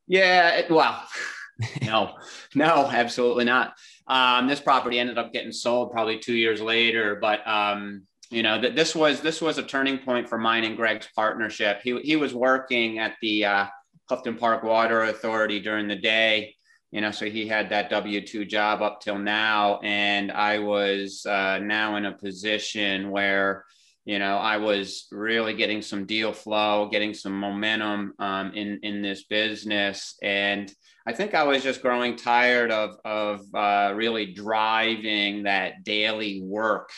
Yeah, 0.05 0.49
it, 0.57 0.69
well, 0.69 1.01
no, 1.81 2.15
no, 2.53 2.89
absolutely 2.91 3.45
not. 3.45 3.73
Um, 4.07 4.47
this 4.47 4.59
property 4.59 4.99
ended 4.99 5.17
up 5.17 5.33
getting 5.33 5.51
sold 5.51 5.91
probably 5.91 6.19
two 6.19 6.35
years 6.35 6.61
later, 6.61 7.17
but 7.19 7.45
um, 7.47 8.03
you 8.29 8.43
know 8.43 8.59
that 8.59 8.75
this 8.75 8.95
was 8.95 9.21
this 9.21 9.41
was 9.41 9.57
a 9.57 9.63
turning 9.63 9.97
point 9.97 10.27
for 10.29 10.37
mine 10.37 10.63
and 10.63 10.77
Greg's 10.77 11.07
partnership. 11.15 11.81
He 11.83 11.99
he 12.01 12.15
was 12.15 12.33
working 12.33 12.99
at 12.99 13.15
the 13.21 13.45
uh, 13.45 13.65
Clifton 14.07 14.35
Park 14.35 14.63
Water 14.63 15.03
Authority 15.03 15.59
during 15.59 15.87
the 15.87 15.95
day, 15.95 16.55
you 16.91 17.01
know, 17.01 17.11
so 17.11 17.25
he 17.25 17.47
had 17.47 17.69
that 17.69 17.89
W 17.89 18.25
two 18.25 18.45
job 18.45 18.81
up 18.81 19.01
till 19.01 19.17
now, 19.17 19.79
and 19.83 20.31
I 20.31 20.59
was 20.59 21.25
uh, 21.25 21.59
now 21.59 21.97
in 21.97 22.05
a 22.05 22.13
position 22.13 23.11
where 23.11 23.65
you 24.05 24.19
know 24.19 24.37
I 24.37 24.57
was 24.57 25.07
really 25.11 25.53
getting 25.53 25.81
some 25.81 26.05
deal 26.05 26.31
flow, 26.31 26.87
getting 26.89 27.13
some 27.13 27.37
momentum 27.37 28.13
um, 28.19 28.53
in 28.53 28.79
in 28.83 29.01
this 29.01 29.25
business, 29.25 30.15
and 30.21 30.71
I 31.07 31.13
think 31.13 31.33
I 31.33 31.43
was 31.43 31.63
just 31.63 31.81
growing 31.81 32.17
tired 32.17 32.69
of 32.69 32.97
of 33.05 33.41
uh, 33.55 33.93
really 33.95 34.33
driving 34.33 35.43
that 35.43 35.83
daily 35.83 36.41
work 36.43 36.91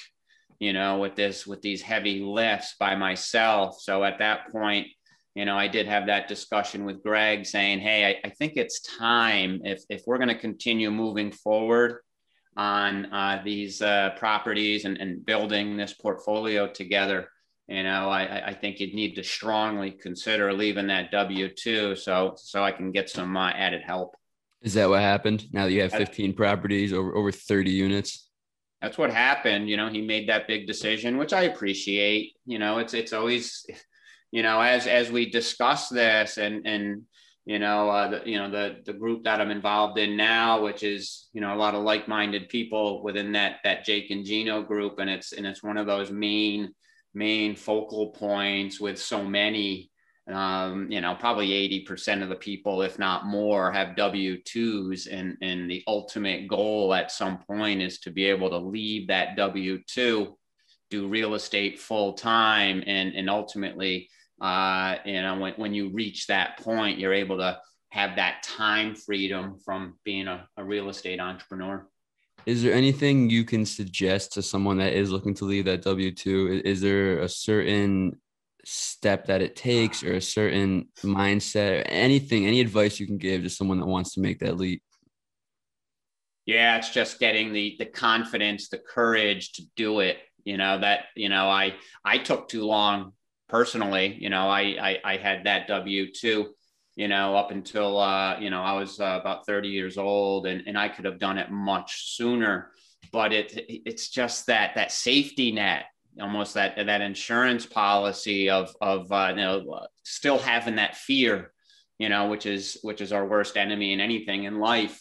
you 0.59 0.73
know, 0.73 0.97
with 0.97 1.15
this, 1.15 1.47
with 1.47 1.61
these 1.61 1.81
heavy 1.81 2.19
lifts 2.19 2.75
by 2.79 2.95
myself. 2.95 3.79
So 3.79 4.03
at 4.03 4.19
that 4.19 4.51
point, 4.51 4.87
you 5.33 5.45
know, 5.45 5.57
I 5.57 5.67
did 5.67 5.87
have 5.87 6.07
that 6.07 6.27
discussion 6.27 6.83
with 6.83 7.01
Greg 7.01 7.45
saying, 7.45 7.79
Hey, 7.79 8.05
I, 8.05 8.27
I 8.27 8.29
think 8.31 8.53
it's 8.55 8.81
time 8.81 9.61
if, 9.63 9.83
if 9.89 10.03
we're 10.05 10.17
going 10.17 10.29
to 10.29 10.37
continue 10.37 10.91
moving 10.91 11.31
forward 11.31 11.99
on 12.57 13.05
uh, 13.13 13.41
these 13.45 13.81
uh, 13.81 14.09
properties 14.17 14.83
and, 14.83 14.97
and 14.97 15.25
building 15.25 15.77
this 15.77 15.93
portfolio 15.93 16.67
together, 16.67 17.29
you 17.69 17.83
know, 17.83 18.09
I, 18.09 18.47
I 18.47 18.53
think 18.53 18.79
you'd 18.79 18.93
need 18.93 19.15
to 19.15 19.23
strongly 19.23 19.91
consider 19.91 20.51
leaving 20.53 20.87
that 20.87 21.11
W 21.11 21.49
two 21.53 21.95
so 21.95 22.33
so 22.37 22.63
I 22.63 22.71
can 22.71 22.91
get 22.91 23.09
some 23.09 23.35
uh, 23.37 23.51
added 23.51 23.81
help. 23.85 24.15
Is 24.61 24.73
that 24.73 24.89
what 24.89 25.01
happened? 25.01 25.45
Now 25.53 25.65
that 25.65 25.71
you 25.71 25.81
have 25.81 25.93
15 25.93 26.33
properties 26.33 26.91
over 26.91 27.15
over 27.15 27.31
30 27.31 27.71
units 27.71 28.29
that's 28.81 28.97
what 28.97 29.11
happened. 29.11 29.69
You 29.69 29.77
know, 29.77 29.89
he 29.89 30.01
made 30.01 30.29
that 30.29 30.47
big 30.47 30.65
decision, 30.65 31.17
which 31.17 31.33
I 31.33 31.43
appreciate. 31.43 32.33
You 32.45 32.59
know, 32.59 32.77
it's 32.77 32.93
it's 32.93 33.13
always, 33.13 33.65
you 34.31 34.41
know, 34.41 34.61
as 34.61 34.87
as 34.87 35.11
we 35.11 35.29
discuss 35.29 35.89
this 35.89 36.37
and 36.37 36.65
and 36.65 37.03
you 37.45 37.57
know, 37.57 37.89
uh, 37.89 38.07
the, 38.09 38.29
you 38.29 38.37
know 38.37 38.49
the 38.49 38.77
the 38.85 38.93
group 38.93 39.23
that 39.23 39.41
I'm 39.41 39.51
involved 39.51 39.97
in 39.97 40.15
now, 40.15 40.61
which 40.63 40.83
is 40.83 41.29
you 41.33 41.41
know 41.41 41.53
a 41.53 41.57
lot 41.57 41.75
of 41.75 41.83
like-minded 41.83 42.47
people 42.47 43.03
within 43.03 43.33
that 43.33 43.57
that 43.63 43.85
Jake 43.85 44.11
and 44.11 44.25
Gino 44.25 44.61
group, 44.61 44.99
and 44.99 45.09
it's 45.09 45.33
and 45.33 45.45
it's 45.45 45.63
one 45.63 45.77
of 45.77 45.87
those 45.87 46.11
main 46.11 46.73
main 47.13 47.55
focal 47.55 48.07
points 48.11 48.79
with 48.79 49.01
so 49.01 49.23
many 49.23 49.89
um, 50.31 50.91
you 50.91 51.01
know, 51.01 51.15
probably 51.15 51.49
80% 51.87 52.21
of 52.21 52.29
the 52.29 52.35
people, 52.35 52.81
if 52.81 52.99
not 52.99 53.25
more, 53.25 53.71
have 53.71 53.95
W 53.95 54.41
2s. 54.43 55.07
And, 55.11 55.37
and 55.41 55.69
the 55.69 55.83
ultimate 55.87 56.47
goal 56.47 56.93
at 56.93 57.11
some 57.11 57.39
point 57.39 57.81
is 57.81 57.99
to 58.01 58.11
be 58.11 58.25
able 58.25 58.49
to 58.49 58.57
leave 58.57 59.07
that 59.07 59.35
W 59.35 59.79
2, 59.87 60.37
do 60.89 61.07
real 61.07 61.33
estate 61.33 61.79
full 61.79 62.13
time. 62.13 62.83
And, 62.85 63.15
and 63.15 63.29
ultimately, 63.29 64.09
uh, 64.39 64.97
you 65.03 65.21
know, 65.21 65.39
when, 65.39 65.53
when 65.53 65.73
you 65.73 65.89
reach 65.89 66.27
that 66.27 66.59
point, 66.59 66.99
you're 66.99 67.13
able 67.13 67.37
to 67.37 67.59
have 67.91 68.15
that 68.17 68.43
time 68.43 68.93
freedom 68.93 69.57
from 69.65 69.95
being 70.03 70.27
a, 70.27 70.47
a 70.57 70.63
real 70.63 70.89
estate 70.89 71.19
entrepreneur. 71.19 71.87
Is 72.45 72.63
there 72.63 72.73
anything 72.73 73.29
you 73.29 73.43
can 73.43 73.65
suggest 73.65 74.33
to 74.33 74.41
someone 74.41 74.77
that 74.77 74.93
is 74.93 75.11
looking 75.11 75.33
to 75.35 75.45
leave 75.45 75.65
that 75.65 75.83
W 75.83 76.11
2? 76.11 76.61
Is 76.65 76.81
there 76.81 77.19
a 77.19 77.29
certain 77.29 78.19
step 78.65 79.25
that 79.25 79.41
it 79.41 79.55
takes 79.55 80.03
or 80.03 80.13
a 80.13 80.21
certain 80.21 80.87
mindset 81.03 81.79
or 81.79 81.87
anything 81.87 82.45
any 82.45 82.59
advice 82.61 82.99
you 82.99 83.07
can 83.07 83.17
give 83.17 83.43
to 83.43 83.49
someone 83.49 83.79
that 83.79 83.85
wants 83.85 84.13
to 84.13 84.21
make 84.21 84.39
that 84.39 84.57
leap? 84.57 84.83
Yeah 86.45 86.77
it's 86.77 86.89
just 86.89 87.19
getting 87.19 87.53
the 87.53 87.75
the 87.79 87.85
confidence 87.85 88.69
the 88.69 88.79
courage 88.79 89.53
to 89.53 89.63
do 89.75 89.99
it. 89.99 90.17
You 90.43 90.57
know 90.57 90.79
that 90.79 91.05
you 91.15 91.29
know 91.29 91.49
i 91.49 91.75
i 92.03 92.17
took 92.17 92.47
too 92.47 92.65
long 92.65 93.13
personally. 93.47 94.17
You 94.19 94.29
know 94.29 94.49
i 94.49 94.61
i, 94.61 94.99
I 95.03 95.17
had 95.17 95.45
that 95.45 95.67
w2 95.67 96.47
you 96.99 97.07
know 97.07 97.33
up 97.33 97.49
until 97.51 97.97
uh 97.97 98.37
you 98.39 98.49
know 98.49 98.61
i 98.61 98.73
was 98.73 98.99
uh, 98.99 99.17
about 99.21 99.45
30 99.45 99.69
years 99.69 99.97
old 99.97 100.45
and 100.45 100.63
and 100.67 100.77
i 100.77 100.89
could 100.89 101.05
have 101.05 101.17
done 101.17 101.37
it 101.37 101.49
much 101.49 102.15
sooner. 102.17 102.71
But 103.13 103.31
it 103.31 103.65
it's 103.67 104.09
just 104.09 104.47
that 104.47 104.75
that 104.75 104.91
safety 104.91 105.51
net 105.51 105.85
almost 106.21 106.53
that 106.55 106.75
that 106.75 107.01
insurance 107.01 107.65
policy 107.65 108.49
of 108.49 108.75
of 108.81 109.09
uh, 109.11 109.27
you 109.29 109.37
know 109.37 109.87
still 110.03 110.37
having 110.37 110.75
that 110.75 110.97
fear 110.97 111.53
you 111.97 112.09
know 112.09 112.27
which 112.27 112.45
is 112.45 112.77
which 112.81 112.99
is 112.99 113.13
our 113.13 113.25
worst 113.25 113.55
enemy 113.55 113.93
in 113.93 114.01
anything 114.01 114.43
in 114.43 114.59
life. 114.59 114.99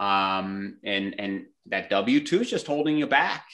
Um 0.00 0.78
and 0.84 1.14
and 1.20 1.46
that 1.66 1.90
w2 1.90 2.40
is 2.40 2.50
just 2.50 2.66
holding 2.66 2.96
you 2.96 3.06
back. 3.06 3.44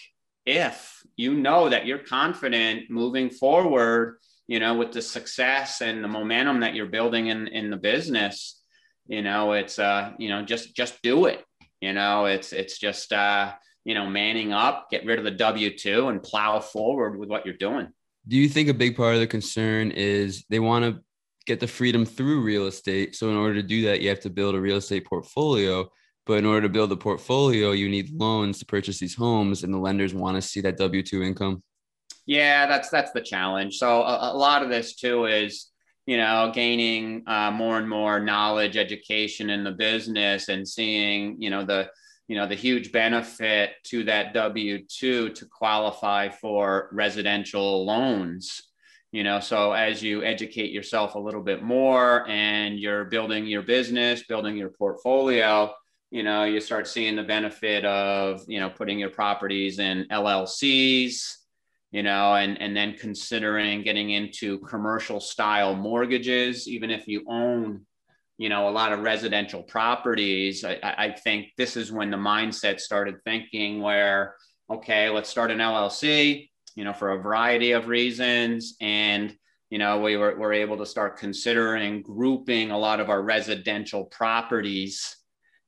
If 0.46 1.02
you 1.16 1.34
know 1.34 1.68
that 1.68 1.86
you're 1.86 2.06
confident 2.20 2.90
moving 2.90 3.28
forward 3.28 4.18
you 4.46 4.58
know 4.58 4.75
with 4.75 4.92
the 4.92 5.02
success 5.02 5.80
and 5.80 6.02
the 6.02 6.08
momentum 6.08 6.61
that 6.61 6.75
you're 6.75 6.87
building 6.87 7.28
in 7.28 7.49
in 7.49 7.70
the 7.70 7.76
business 7.76 8.61
you 9.06 9.22
know 9.22 9.52
it's 9.52 9.78
uh 9.78 10.12
you 10.18 10.28
know 10.28 10.42
just 10.42 10.75
just 10.75 11.00
do 11.02 11.26
it 11.26 11.44
you 11.80 11.92
know 11.92 12.26
it's 12.26 12.52
it's 12.52 12.78
just 12.78 13.12
uh 13.12 13.52
you 13.84 13.94
know, 13.94 14.06
manning 14.06 14.52
up, 14.52 14.88
get 14.90 15.04
rid 15.04 15.18
of 15.18 15.25
the 15.25 15.30
W 15.30 15.76
2 15.76 16.08
and 16.08 16.22
plow 16.22 16.61
forward 16.61 17.18
with 17.18 17.28
what 17.28 17.44
you're 17.44 17.56
doing. 17.56 17.88
Do 18.28 18.37
you 18.37 18.49
think 18.49 18.68
a 18.68 18.75
big 18.75 18.96
part 18.96 19.14
of 19.14 19.20
the 19.20 19.26
concern 19.26 19.90
is 19.90 20.44
they 20.49 20.61
want 20.61 20.84
to 20.84 21.02
get 21.46 21.58
the 21.58 21.66
freedom 21.66 22.04
through 22.04 22.42
real 22.42 22.66
estate? 22.66 23.16
So, 23.16 23.30
in 23.30 23.37
order 23.37 23.54
to 23.54 23.62
do 23.62 23.82
that, 23.87 24.00
you 24.00 24.08
have 24.11 24.20
to 24.20 24.30
build 24.30 24.54
a 24.54 24.61
real 24.61 24.76
estate 24.76 25.04
portfolio. 25.06 25.88
But 26.25 26.38
in 26.38 26.46
order 26.46 26.61
to 26.62 26.68
build 26.68 26.92
a 26.92 26.96
portfolio, 26.96 27.72
you 27.72 27.88
need 27.88 28.12
loans 28.12 28.61
to 28.61 28.66
purchase 28.66 29.00
these 29.00 29.16
homes, 29.16 29.64
and 29.64 29.75
the 29.75 29.78
lenders 29.78 30.14
want 30.14 30.37
to 30.37 30.42
see 30.42 30.61
that 30.61 30.76
W 30.76 31.02
2 31.02 31.22
income. 31.25 31.64
Yeah, 32.26 32.66
that's 32.66 32.88
that's 32.88 33.12
the 33.12 33.20
challenge. 33.20 33.76
So 33.78 34.02
a, 34.02 34.32
a 34.32 34.36
lot 34.36 34.62
of 34.62 34.68
this 34.68 34.94
too 34.94 35.26
is 35.26 35.70
you 36.06 36.16
know 36.16 36.52
gaining 36.54 37.24
uh, 37.26 37.50
more 37.50 37.78
and 37.78 37.88
more 37.88 38.20
knowledge, 38.20 38.76
education 38.76 39.50
in 39.50 39.64
the 39.64 39.72
business, 39.72 40.48
and 40.48 40.66
seeing 40.66 41.36
you 41.40 41.50
know 41.50 41.64
the 41.64 41.90
you 42.28 42.36
know 42.36 42.46
the 42.46 42.54
huge 42.54 42.92
benefit 42.92 43.72
to 43.84 44.04
that 44.04 44.32
w2 44.34 44.88
to 45.34 45.46
qualify 45.50 46.28
for 46.28 46.88
residential 46.92 47.84
loans 47.84 48.62
you 49.10 49.22
know 49.22 49.40
so 49.40 49.72
as 49.72 50.02
you 50.02 50.24
educate 50.24 50.70
yourself 50.70 51.14
a 51.14 51.18
little 51.18 51.42
bit 51.42 51.62
more 51.62 52.26
and 52.28 52.78
you're 52.78 53.04
building 53.04 53.46
your 53.46 53.62
business 53.62 54.22
building 54.22 54.56
your 54.56 54.70
portfolio 54.70 55.70
you 56.10 56.22
know 56.22 56.44
you 56.44 56.60
start 56.60 56.86
seeing 56.88 57.16
the 57.16 57.22
benefit 57.22 57.84
of 57.84 58.40
you 58.48 58.60
know 58.60 58.70
putting 58.70 58.98
your 58.98 59.10
properties 59.10 59.78
in 59.78 60.06
llcs 60.10 61.36
you 61.92 62.02
know 62.02 62.34
and 62.34 62.61
and 62.61 62.76
then 62.76 62.94
considering 62.99 63.82
getting 63.82 64.11
into 64.11 64.58
commercial 64.61 65.20
style 65.20 65.75
mortgages 65.75 66.68
even 66.68 66.90
if 66.90 67.06
you 67.06 67.25
own 67.28 67.87
you 68.38 68.49
know 68.49 68.68
a 68.68 68.70
lot 68.70 68.92
of 68.92 69.00
residential 69.00 69.62
properties 69.62 70.64
I, 70.64 70.78
I 70.82 71.11
think 71.12 71.52
this 71.56 71.76
is 71.76 71.92
when 71.92 72.11
the 72.11 72.16
mindset 72.16 72.80
started 72.80 73.16
thinking 73.25 73.80
where 73.80 74.34
okay 74.70 75.11
let's 75.11 75.30
start 75.30 75.50
an 75.50 75.58
llc 75.58 76.49
you 76.75 76.84
know 76.84 76.92
for 76.92 77.12
a 77.12 77.22
variety 77.22 77.72
of 77.72 77.88
reasons. 77.88 78.76
And 78.80 79.34
you 79.70 79.78
know 79.78 80.00
we 80.00 80.16
were, 80.16 80.37
were 80.37 80.52
able 80.52 80.78
to 80.78 80.87
start 80.87 81.18
considering 81.18 82.02
grouping 82.02 82.70
a 82.70 82.78
lot 82.78 83.00
of 83.00 83.08
our 83.08 83.22
residential 83.22 84.04
properties 84.04 85.16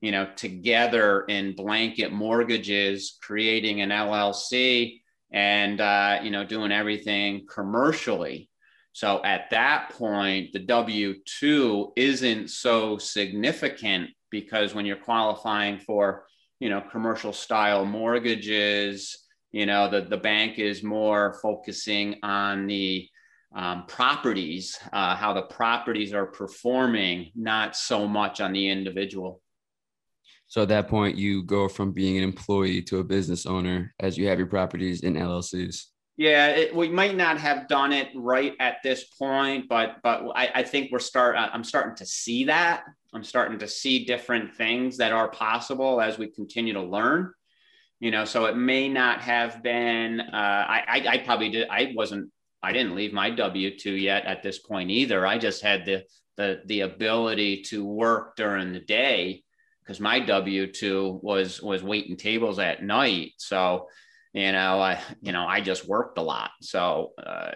you 0.00 0.12
know 0.12 0.28
together 0.37 1.25
in 1.28 1.54
blanket 1.54 2.12
mortgages 2.12 3.16
creating 3.23 3.81
an 3.81 3.88
llc 3.88 5.00
and 5.33 5.81
uh, 5.81 6.21
you 6.23 6.31
know 6.31 6.45
doing 6.45 6.73
everything 6.73 7.47
commercially 7.52 8.49
so 8.95 9.21
at 9.25 9.50
that 9.50 9.90
point, 9.90 10.52
the 10.52 10.61
W 10.61 11.14
2 11.40 11.95
isn't 11.97 12.49
so 12.49 12.97
significant 12.97 14.11
because 14.31 14.73
when 14.73 14.87
you're 14.87 14.97
qualifying 14.97 15.81
for, 15.81 16.26
you 16.61 16.71
know, 16.71 16.81
commercial 16.81 17.33
style 17.33 17.85
mortgages, 17.85 19.26
you 19.50 19.66
know, 19.66 19.90
the, 19.90 20.02
the 20.02 20.16
bank 20.16 20.61
is 20.61 20.85
more 20.85 21.37
focusing 21.43 22.21
on 22.23 22.69
the 22.69 23.09
um, 23.57 23.85
properties, 23.88 24.78
uh, 24.93 25.16
how 25.16 25.33
the 25.33 25.43
properties 25.43 26.14
are 26.14 26.26
performing, 26.26 27.33
not 27.35 27.75
so 27.75 28.07
much 28.07 28.40
on 28.40 28.52
the 28.52 28.69
individual. 28.69 29.43
So 30.54 30.62
at 30.62 30.68
that 30.68 30.87
point, 30.87 31.16
you 31.16 31.42
go 31.42 31.66
from 31.66 31.90
being 31.90 32.16
an 32.16 32.23
employee 32.23 32.80
to 32.82 33.00
a 33.00 33.02
business 33.02 33.44
owner 33.44 33.92
as 33.99 34.16
you 34.16 34.28
have 34.28 34.38
your 34.38 34.46
properties 34.46 35.02
in 35.02 35.14
LLCs. 35.14 35.87
Yeah, 36.16 36.50
it, 36.50 36.73
we 36.73 36.88
might 36.88 37.16
not 37.16 37.38
have 37.38 37.66
done 37.66 37.92
it 37.92 38.11
right 38.14 38.54
at 38.61 38.76
this 38.84 39.02
point, 39.02 39.68
but 39.68 39.96
but 40.04 40.23
I, 40.37 40.50
I 40.54 40.62
think 40.62 40.92
we're 40.92 41.00
start. 41.00 41.34
I'm 41.37 41.64
starting 41.64 41.96
to 41.96 42.06
see 42.06 42.44
that. 42.44 42.84
I'm 43.12 43.25
starting 43.25 43.58
to 43.58 43.66
see 43.66 44.04
different 44.04 44.54
things 44.54 44.96
that 44.99 45.11
are 45.11 45.28
possible 45.28 46.00
as 46.00 46.18
we 46.18 46.28
continue 46.28 46.75
to 46.75 46.82
learn. 46.84 47.32
You 47.99 48.12
know, 48.12 48.25
so 48.25 48.44
it 48.44 48.56
may 48.56 48.88
not 48.88 49.23
have 49.23 49.61
been. 49.61 50.20
Uh, 50.20 50.66
I, 50.68 50.84
I 50.87 51.08
I 51.14 51.18
probably 51.18 51.49
did. 51.49 51.68
I 51.68 51.94
wasn't. 51.96 52.30
I 52.62 52.73
didn't 52.73 52.94
leave 52.94 53.12
my 53.12 53.28
W 53.30 53.76
two 53.76 53.94
yet 53.96 54.25
at 54.25 54.44
this 54.44 54.61
point 54.61 54.92
either. 54.92 55.26
I 55.26 55.37
just 55.37 55.62
had 55.62 55.84
the 55.84 56.04
the 56.37 56.62
the 56.66 56.82
ability 56.82 57.62
to 57.70 57.84
work 57.84 58.37
during 58.37 58.73
the 58.73 58.78
day 58.78 59.44
because 59.85 60.00
my 60.00 60.21
W 60.21 60.71
two 60.71 61.19
was 61.23 61.62
was 61.62 61.83
waiting 61.83 62.17
tables 62.17 62.59
at 62.59 62.83
night. 62.83 63.33
So 63.37 63.88
you 64.33 64.53
know 64.53 64.81
i 64.81 65.00
you 65.21 65.33
know 65.33 65.47
i 65.47 65.61
just 65.61 65.87
worked 65.87 66.19
a 66.19 66.23
lot. 66.23 66.50
So 66.61 67.12
uh, 67.25 67.53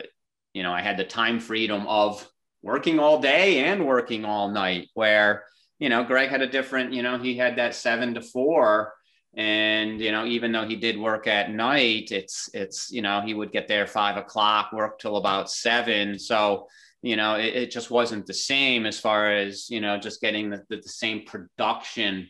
you 0.52 0.62
know 0.62 0.72
i 0.72 0.80
had 0.80 0.96
the 0.96 1.04
time 1.04 1.40
freedom 1.40 1.86
of 1.86 2.26
working 2.62 2.98
all 2.98 3.20
day 3.20 3.64
and 3.64 3.86
working 3.86 4.24
all 4.24 4.50
night 4.50 4.88
where 4.94 5.44
you 5.78 5.88
know 5.88 6.04
greg 6.04 6.28
had 6.28 6.42
a 6.42 6.46
different 6.46 6.92
you 6.92 7.02
know 7.02 7.18
he 7.18 7.36
had 7.36 7.56
that 7.56 7.74
seven 7.74 8.14
to 8.14 8.20
four. 8.20 8.94
And 9.34 10.00
you 10.00 10.10
know 10.10 10.24
even 10.24 10.52
though 10.52 10.66
he 10.66 10.76
did 10.76 10.98
work 10.98 11.26
at 11.26 11.50
night 11.50 12.10
it's 12.10 12.50
it's 12.54 12.90
you 12.90 13.02
know 13.02 13.20
he 13.20 13.34
would 13.34 13.52
get 13.52 13.68
there 13.68 13.86
five 13.86 14.16
o'clock 14.16 14.72
work 14.72 14.98
till 14.98 15.16
about 15.16 15.50
seven. 15.50 16.18
So 16.18 16.66
you 17.02 17.16
know 17.16 17.34
it, 17.36 17.54
it 17.54 17.70
just 17.70 17.90
wasn't 17.90 18.26
the 18.26 18.34
same 18.34 18.86
as 18.86 18.98
far 18.98 19.32
as 19.32 19.70
you 19.70 19.80
know 19.80 19.98
just 19.98 20.20
getting 20.20 20.50
the, 20.50 20.62
the, 20.68 20.76
the 20.76 20.88
same 20.88 21.24
production 21.24 22.28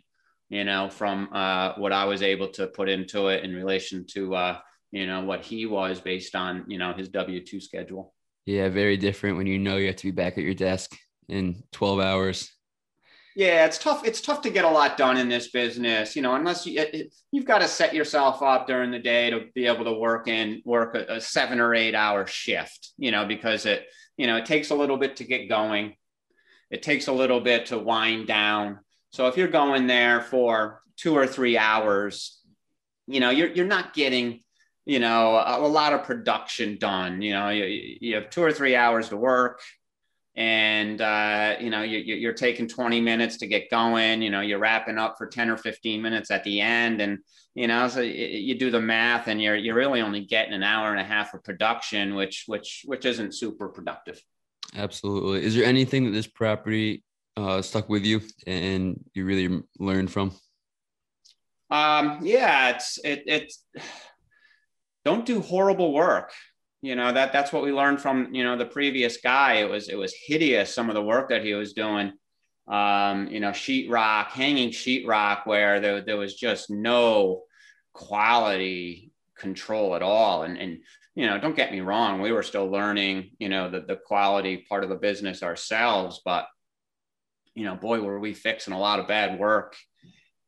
you 0.48 0.64
know, 0.64 0.88
from 0.88 1.28
uh, 1.32 1.75
what 1.76 1.92
I 1.92 2.04
was 2.06 2.22
able 2.22 2.48
to 2.52 2.66
put 2.68 2.88
into 2.88 3.28
it 3.28 3.44
in 3.44 3.54
relation 3.54 4.06
to, 4.12 4.34
uh, 4.34 4.58
you 4.90 5.06
know, 5.06 5.22
what 5.22 5.44
he 5.44 5.66
was 5.66 6.00
based 6.00 6.34
on, 6.34 6.64
you 6.68 6.78
know, 6.78 6.92
his 6.94 7.08
W 7.10 7.44
2 7.44 7.60
schedule. 7.60 8.14
Yeah, 8.46 8.68
very 8.70 8.96
different 8.96 9.37
when 9.37 9.46
you 9.46 9.58
know 9.58 9.76
you 9.76 9.88
have 9.88 9.96
to 9.96 10.06
be 10.06 10.10
back 10.10 10.38
at 10.38 10.44
your 10.44 10.54
desk 10.54 10.96
in 11.28 11.62
12 11.72 12.00
hours. 12.00 12.50
Yeah, 13.38 13.66
it's 13.66 13.78
tough. 13.78 14.04
It's 14.04 14.21
tough 14.21 14.42
to 14.42 14.50
get 14.50 14.64
a 14.64 14.71
lot 14.71 14.97
done 14.97 15.16
in 15.16 15.28
this 15.28 15.50
business, 15.50 16.16
you 16.16 16.23
know, 16.23 16.35
unless 16.35 16.66
you 16.66 16.80
it, 16.80 17.14
you've 17.30 17.45
got 17.45 17.59
to 17.61 17.68
set 17.68 17.95
yourself 17.95 18.42
up 18.42 18.66
during 18.66 18.90
the 18.90 18.99
day 18.99 19.30
to 19.30 19.45
be 19.54 19.66
able 19.66 19.85
to 19.85 19.92
work 19.92 20.26
in 20.26 20.61
work 20.64 20.97
a, 20.97 21.16
a 21.16 21.21
seven 21.21 21.61
or 21.61 21.75
eight 21.75 21.95
hour 21.95 22.26
shift, 22.26 22.90
you 22.99 23.12
know, 23.12 23.25
because 23.25 23.64
it 23.64 23.87
you 24.16 24.26
know 24.26 24.37
it 24.37 24.47
takes 24.47 24.71
a 24.71 24.75
little 24.75 24.97
bit 24.97 25.16
to 25.16 25.25
get 25.25 25.49
going. 25.49 25.95
It 26.71 26.83
takes 26.83 27.07
a 27.07 27.12
little 27.12 27.40
bit 27.40 27.66
to 27.66 27.78
wind 27.78 28.26
down 28.26 28.80
so 29.11 29.26
if 29.26 29.37
you're 29.37 29.49
going 29.49 29.87
there 29.87 30.21
for 30.21 30.83
two 30.97 31.16
or 31.16 31.26
three 31.26 31.57
hours, 31.57 32.40
you 33.07 33.21
know, 33.21 33.30
you're, 33.30 33.49
you're 33.49 33.66
not 33.66 33.95
getting, 33.95 34.40
you 34.85 34.99
know, 34.99 35.37
a, 35.37 35.61
a 35.61 35.66
lot 35.66 35.92
of 35.92 36.04
production 36.04 36.78
done. 36.78 37.23
You 37.23 37.33
know, 37.33 37.49
you, 37.49 37.97
you 38.00 38.14
have 38.16 38.30
two 38.30 38.42
or 38.42 38.52
three 38.52 38.76
hours 38.76 39.09
to 39.09 39.16
work 39.16 39.61
and, 40.38 41.00
uh, 41.00 41.57
you 41.59 41.68
know, 41.68 41.83
you, 41.83 41.99
you're 41.99 42.33
taking 42.33 42.68
20 42.68 43.00
minutes 43.00 43.38
to 43.38 43.49
get 43.49 43.68
going, 43.73 44.23
you 44.23 44.30
know, 44.30 44.40
you're 44.40 44.61
wrapping 44.61 44.97
up 44.97 45.16
for 45.18 45.26
10 45.26 45.50
or 45.50 45.57
15 45.57 46.00
minutes 46.00 46.30
at 46.30 46.45
the 46.45 46.61
end. 46.61 47.00
And, 47.00 47.18
you 47.57 47.66
know, 47.66 47.88
so 47.88 48.02
you 48.02 48.57
do 48.57 48.71
the 48.71 48.80
math 48.80 49.26
and 49.26 49.42
you're, 49.42 49.57
you're 49.57 49.75
really 49.75 50.00
only 50.00 50.21
getting 50.21 50.52
an 50.54 50.62
hour 50.62 50.92
and 50.92 51.00
a 51.00 51.04
half 51.04 51.35
of 51.35 51.42
production, 51.42 52.14
which, 52.14 52.45
which, 52.47 52.85
which 52.87 53.04
isn't 53.04 53.35
super 53.35 53.68
productive. 53.68 54.23
Absolutely. 54.76 55.45
Is 55.45 55.57
there 55.57 55.64
anything 55.64 56.04
that 56.04 56.12
this 56.12 56.28
property 56.28 57.03
uh, 57.37 57.61
stuck 57.61 57.88
with 57.88 58.05
you 58.05 58.20
and 58.46 59.05
you 59.14 59.24
really 59.24 59.61
learned 59.81 60.12
from? 60.12 60.31
Um, 61.68 62.20
yeah, 62.22 62.70
it's 62.70 62.98
it 63.05 63.24
it's 63.27 63.64
don't 65.05 65.27
do 65.27 65.40
horrible 65.40 65.92
work. 65.92 66.33
You 66.81 66.95
know 66.95 67.12
that 67.12 67.33
that's 67.33 67.53
what 67.53 67.64
we 67.64 67.73
learned 67.73 68.01
from 68.01 68.33
you 68.33 68.45
know 68.45 68.57
the 68.57 68.67
previous 68.67 69.17
guy. 69.17 69.55
It 69.55 69.69
was 69.69 69.88
it 69.88 69.97
was 69.97 70.14
hideous 70.14 70.73
some 70.73 70.88
of 70.88 70.95
the 70.95 71.03
work 71.03 71.31
that 71.31 71.45
he 71.45 71.55
was 71.55 71.73
doing. 71.73 72.12
Um, 72.69 73.29
you 73.29 73.41
know, 73.41 73.51
sheetrock, 73.51 74.27
hanging 74.27 74.71
sheetrock, 74.71 75.47
where 75.47 75.81
there 75.81 76.01
there 76.03 76.17
was 76.17 76.35
just 76.35 76.71
no 76.71 77.43
quality 77.95 79.11
control 79.37 79.97
at 79.97 80.03
all. 80.03 80.45
And 80.45 80.57
and 80.57 80.79
you 81.17 81.27
know, 81.27 81.38
don't 81.41 81.57
get 81.57 81.73
me 81.73 81.81
wrong, 81.81 82.21
we 82.21 82.31
were 82.31 82.45
still 82.45 82.71
learning 82.71 83.31
you 83.38 83.49
know 83.49 83.69
the 83.71 83.81
the 83.81 83.97
quality 83.97 84.64
part 84.69 84.85
of 84.85 84.91
the 84.91 84.97
business 84.97 85.43
ourselves, 85.43 86.21
but 86.25 86.47
you 87.55 87.64
know, 87.64 87.75
boy, 87.75 88.01
were 88.01 88.21
we 88.21 88.35
fixing 88.35 88.73
a 88.73 88.79
lot 88.79 89.01
of 89.01 89.09
bad 89.09 89.37
work. 89.41 89.75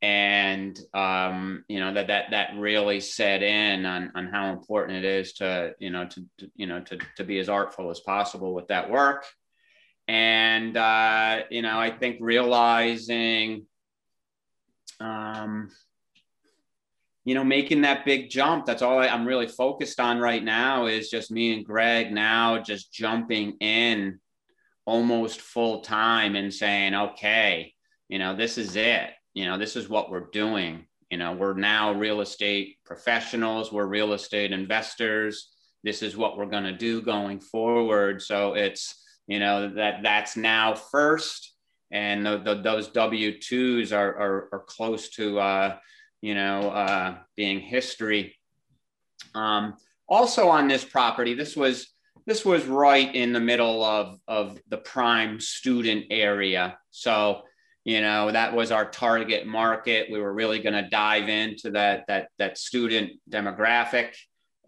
And 0.02 0.80
um, 0.94 1.64
you 1.68 1.78
know 1.78 1.92
that 1.92 2.06
that 2.06 2.30
that 2.30 2.56
really 2.56 3.00
set 3.00 3.42
in 3.42 3.84
on 3.84 4.10
on 4.14 4.28
how 4.28 4.50
important 4.50 4.98
it 4.98 5.04
is 5.04 5.34
to 5.34 5.74
you 5.78 5.90
know 5.90 6.06
to, 6.06 6.24
to 6.38 6.50
you 6.56 6.66
know 6.66 6.80
to 6.80 6.98
to 7.16 7.24
be 7.24 7.38
as 7.38 7.50
artful 7.50 7.90
as 7.90 8.00
possible 8.00 8.54
with 8.54 8.68
that 8.68 8.90
work, 8.90 9.26
and 10.08 10.74
uh, 10.74 11.40
you 11.50 11.60
know 11.60 11.78
I 11.78 11.90
think 11.90 12.16
realizing, 12.20 13.66
um, 15.00 15.70
you 17.26 17.34
know, 17.34 17.44
making 17.44 17.82
that 17.82 18.06
big 18.06 18.30
jump. 18.30 18.64
That's 18.64 18.80
all 18.80 18.98
I, 18.98 19.08
I'm 19.08 19.26
really 19.26 19.48
focused 19.48 20.00
on 20.00 20.18
right 20.18 20.42
now. 20.42 20.86
Is 20.86 21.10
just 21.10 21.30
me 21.30 21.52
and 21.52 21.64
Greg 21.64 22.10
now 22.10 22.58
just 22.58 22.90
jumping 22.90 23.58
in 23.60 24.18
almost 24.86 25.40
full 25.40 25.82
time 25.82 26.34
and 26.36 26.52
saying, 26.52 26.94
okay, 26.94 27.74
you 28.08 28.18
know, 28.18 28.34
this 28.34 28.58
is 28.58 28.76
it. 28.76 29.10
You 29.34 29.46
know, 29.46 29.58
this 29.58 29.76
is 29.76 29.88
what 29.88 30.10
we're 30.10 30.28
doing. 30.32 30.86
You 31.10 31.18
know, 31.18 31.32
we're 31.32 31.54
now 31.54 31.92
real 31.92 32.20
estate 32.20 32.76
professionals, 32.84 33.72
we're 33.72 33.86
real 33.86 34.12
estate 34.12 34.52
investors. 34.52 35.50
This 35.82 36.02
is 36.02 36.16
what 36.16 36.36
we're 36.36 36.46
going 36.46 36.64
to 36.64 36.76
do 36.76 37.00
going 37.00 37.40
forward. 37.40 38.22
So 38.22 38.54
it's, 38.54 39.02
you 39.26 39.38
know, 39.38 39.70
that 39.74 40.02
that's 40.02 40.36
now 40.36 40.74
first. 40.74 41.54
And 41.90 42.24
the, 42.24 42.38
the, 42.38 42.54
those 42.62 42.88
W 42.88 43.38
2s 43.38 43.92
are, 43.92 44.08
are, 44.08 44.48
are, 44.52 44.64
close 44.66 45.08
to, 45.10 45.40
uh, 45.40 45.76
you 46.20 46.34
know, 46.34 46.70
uh, 46.70 47.16
being 47.36 47.60
history. 47.60 48.36
Um, 49.34 49.74
also 50.08 50.48
on 50.48 50.68
this 50.68 50.84
property, 50.84 51.34
this 51.34 51.56
was 51.56 51.88
this 52.26 52.44
was 52.44 52.64
right 52.66 53.12
in 53.14 53.32
the 53.32 53.40
middle 53.40 53.82
of, 53.82 54.18
of 54.28 54.60
the 54.68 54.76
prime 54.76 55.40
student 55.40 56.06
area. 56.10 56.78
So, 56.90 57.42
you 57.84 58.00
know, 58.00 58.30
that 58.30 58.54
was 58.54 58.70
our 58.70 58.84
target 58.84 59.46
market. 59.46 60.08
We 60.10 60.20
were 60.20 60.32
really 60.32 60.60
going 60.60 60.74
to 60.74 60.88
dive 60.88 61.28
into 61.28 61.70
that, 61.72 62.04
that, 62.08 62.28
that 62.38 62.58
student 62.58 63.12
demographic. 63.28 64.12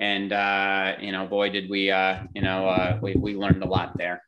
And, 0.01 0.33
uh, 0.33 0.97
you 1.01 1.13
know, 1.13 1.27
boy, 1.27 1.51
did 1.51 1.69
we, 1.69 1.91
uh, 1.91 2.23
you 2.35 2.43
know, 2.43 2.69
uh, 2.69 2.99
we, 3.03 3.15
we 3.15 3.37
learned 3.37 3.63
a 3.63 3.69
lot 3.69 3.97
there. 3.97 4.23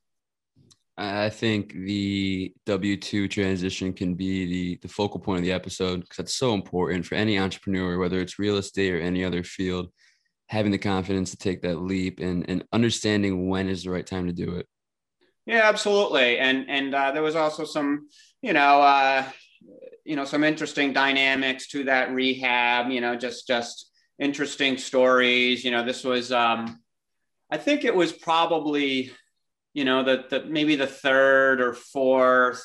I 0.96 1.28
think 1.28 1.72
the 1.72 2.52
W 2.66 2.96
2 2.96 3.26
transition 3.26 3.92
can 3.92 4.14
be 4.14 4.46
the, 4.46 4.78
the 4.82 4.88
focal 4.88 5.18
point 5.18 5.40
of 5.40 5.44
the 5.44 5.52
episode 5.52 6.00
because 6.00 6.18
that's 6.18 6.36
so 6.36 6.54
important 6.54 7.04
for 7.04 7.16
any 7.16 7.38
entrepreneur, 7.38 7.98
whether 7.98 8.20
it's 8.20 8.38
real 8.38 8.58
estate 8.58 8.94
or 8.94 9.00
any 9.00 9.24
other 9.24 9.42
field 9.42 9.88
having 10.48 10.72
the 10.72 10.78
confidence 10.78 11.30
to 11.30 11.36
take 11.36 11.62
that 11.62 11.80
leap 11.80 12.20
and, 12.20 12.48
and 12.48 12.64
understanding 12.72 13.48
when 13.48 13.68
is 13.68 13.84
the 13.84 13.90
right 13.90 14.06
time 14.06 14.26
to 14.26 14.32
do 14.32 14.56
it. 14.56 14.66
Yeah, 15.46 15.62
absolutely. 15.64 16.38
And 16.38 16.70
and 16.70 16.94
uh, 16.94 17.12
there 17.12 17.22
was 17.22 17.36
also 17.36 17.64
some, 17.64 18.08
you 18.44 18.52
know, 18.52 18.82
uh, 18.82 19.24
you 20.04 20.16
know, 20.16 20.26
some 20.26 20.44
interesting 20.44 20.92
dynamics 20.92 21.66
to 21.68 21.84
that 21.84 22.12
rehab. 22.12 22.90
You 22.90 23.00
know, 23.00 23.16
just 23.16 23.46
just 23.46 23.90
interesting 24.18 24.76
stories. 24.76 25.64
You 25.64 25.70
know, 25.70 25.82
this 25.82 26.04
was, 26.04 26.30
um, 26.30 26.78
I 27.50 27.56
think 27.56 27.86
it 27.86 27.94
was 27.94 28.12
probably, 28.12 29.10
you 29.72 29.86
know, 29.86 30.04
the 30.04 30.26
the 30.28 30.44
maybe 30.44 30.76
the 30.76 30.86
third 30.86 31.62
or 31.62 31.72
fourth 31.72 32.62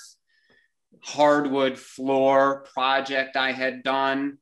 hardwood 1.02 1.80
floor 1.80 2.66
project 2.74 3.38
I 3.38 3.54
had 3.54 3.84
done 3.84 4.38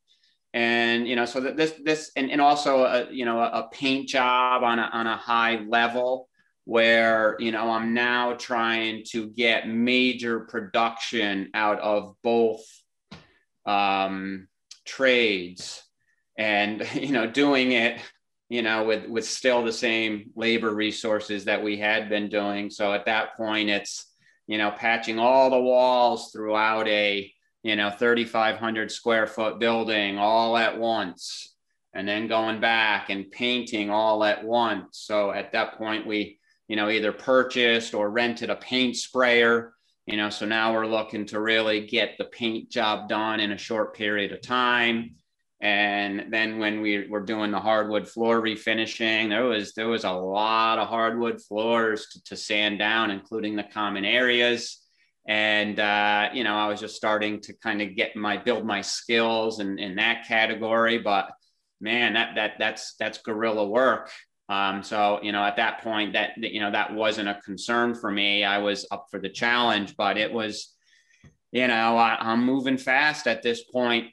and 0.53 1.07
you 1.07 1.15
know 1.15 1.25
so 1.25 1.39
that 1.41 1.55
this 1.55 1.73
this 1.83 2.09
and, 2.15 2.31
and 2.31 2.41
also 2.41 2.83
a, 2.83 3.11
you 3.11 3.25
know 3.25 3.39
a, 3.39 3.69
paint 3.71 4.07
job 4.07 4.63
on 4.63 4.79
a, 4.79 4.89
on 4.91 5.05
a 5.05 5.15
high 5.15 5.63
level 5.67 6.29
where 6.67 7.35
you 7.39 7.51
know 7.51 7.71
i'm 7.71 7.93
now 7.93 8.33
trying 8.33 9.03
to 9.03 9.27
get 9.29 9.67
major 9.67 10.41
production 10.41 11.49
out 11.53 11.79
of 11.79 12.15
both 12.23 12.61
um, 13.65 14.47
trades 14.85 15.83
and 16.37 16.87
you 16.93 17.11
know 17.11 17.25
doing 17.25 17.71
it 17.71 17.99
you 18.49 18.61
know 18.61 18.83
with 18.83 19.07
with 19.07 19.25
still 19.25 19.63
the 19.63 19.73
same 19.73 20.29
labor 20.35 20.73
resources 20.73 21.45
that 21.45 21.63
we 21.63 21.77
had 21.77 22.09
been 22.09 22.29
doing 22.29 22.69
so 22.69 22.93
at 22.93 23.05
that 23.05 23.35
point 23.35 23.69
it's 23.69 24.05
you 24.45 24.57
know 24.57 24.71
patching 24.71 25.19
all 25.19 25.49
the 25.49 25.59
walls 25.59 26.31
throughout 26.31 26.87
a 26.87 27.31
you 27.67 27.75
know, 27.75 27.89
3,500 27.89 28.89
square 28.89 29.27
foot 29.27 29.59
building 29.59 30.17
all 30.17 30.55
at 30.57 30.79
once, 30.79 31.53
and 31.93 32.07
then 32.07 32.29
going 32.29 32.61
back 32.61 33.09
and 33.09 33.29
painting 33.29 33.89
all 33.89 34.23
at 34.23 34.45
once. 34.45 34.99
So 34.99 35.31
at 35.31 35.51
that 35.51 35.77
point, 35.77 36.07
we, 36.07 36.36
you 36.67 36.75
know, 36.75 36.89
either 36.89 37.11
purchased 37.11 37.93
or 37.93 38.09
rented 38.09 38.49
a 38.49 38.55
paint 38.55 38.95
sprayer. 38.95 39.73
You 40.05 40.17
know, 40.17 40.29
so 40.29 40.45
now 40.45 40.73
we're 40.73 40.87
looking 40.87 41.25
to 41.27 41.39
really 41.39 41.85
get 41.85 42.17
the 42.17 42.25
paint 42.25 42.69
job 42.69 43.09
done 43.09 43.39
in 43.39 43.51
a 43.51 43.57
short 43.57 43.95
period 43.95 44.31
of 44.31 44.41
time. 44.41 45.15
And 45.59 46.31
then 46.31 46.59
when 46.59 46.81
we 46.81 47.07
were 47.07 47.21
doing 47.21 47.51
the 47.51 47.59
hardwood 47.59 48.07
floor 48.07 48.41
refinishing, 48.41 49.29
there 49.29 49.45
was 49.45 49.73
there 49.73 49.87
was 49.87 50.03
a 50.03 50.11
lot 50.11 50.77
of 50.77 50.87
hardwood 50.87 51.41
floors 51.41 52.07
to, 52.11 52.23
to 52.25 52.37
sand 52.37 52.79
down, 52.79 53.11
including 53.11 53.55
the 53.55 53.63
common 53.63 54.05
areas 54.05 54.79
and 55.27 55.79
uh, 55.79 56.29
you 56.33 56.43
know 56.43 56.55
i 56.55 56.67
was 56.67 56.79
just 56.79 56.95
starting 56.95 57.39
to 57.41 57.53
kind 57.53 57.81
of 57.81 57.95
get 57.95 58.15
my 58.15 58.37
build 58.37 58.65
my 58.65 58.81
skills 58.81 59.59
in, 59.59 59.77
in 59.77 59.95
that 59.95 60.25
category 60.27 60.97
but 60.97 61.29
man 61.81 62.13
that 62.13 62.35
that 62.35 62.53
that's 62.57 62.95
that's 62.95 63.19
gorilla 63.19 63.67
work 63.67 64.09
um, 64.49 64.81
so 64.81 65.19
you 65.21 65.31
know 65.31 65.43
at 65.43 65.57
that 65.57 65.81
point 65.81 66.13
that 66.13 66.37
you 66.37 66.59
know 66.59 66.71
that 66.71 66.93
wasn't 66.93 67.29
a 67.29 67.39
concern 67.43 67.93
for 67.93 68.11
me. 68.11 68.43
I 68.43 68.59
was 68.59 68.85
up 68.91 69.07
for 69.11 69.19
the 69.19 69.29
challenge 69.29 69.95
but 69.97 70.17
it 70.17 70.31
was 70.31 70.73
you 71.51 71.67
know 71.67 71.97
I, 71.97 72.17
i'm 72.19 72.45
moving 72.45 72.77
fast 72.77 73.27
at 73.27 73.43
this 73.43 73.63
point. 73.63 74.11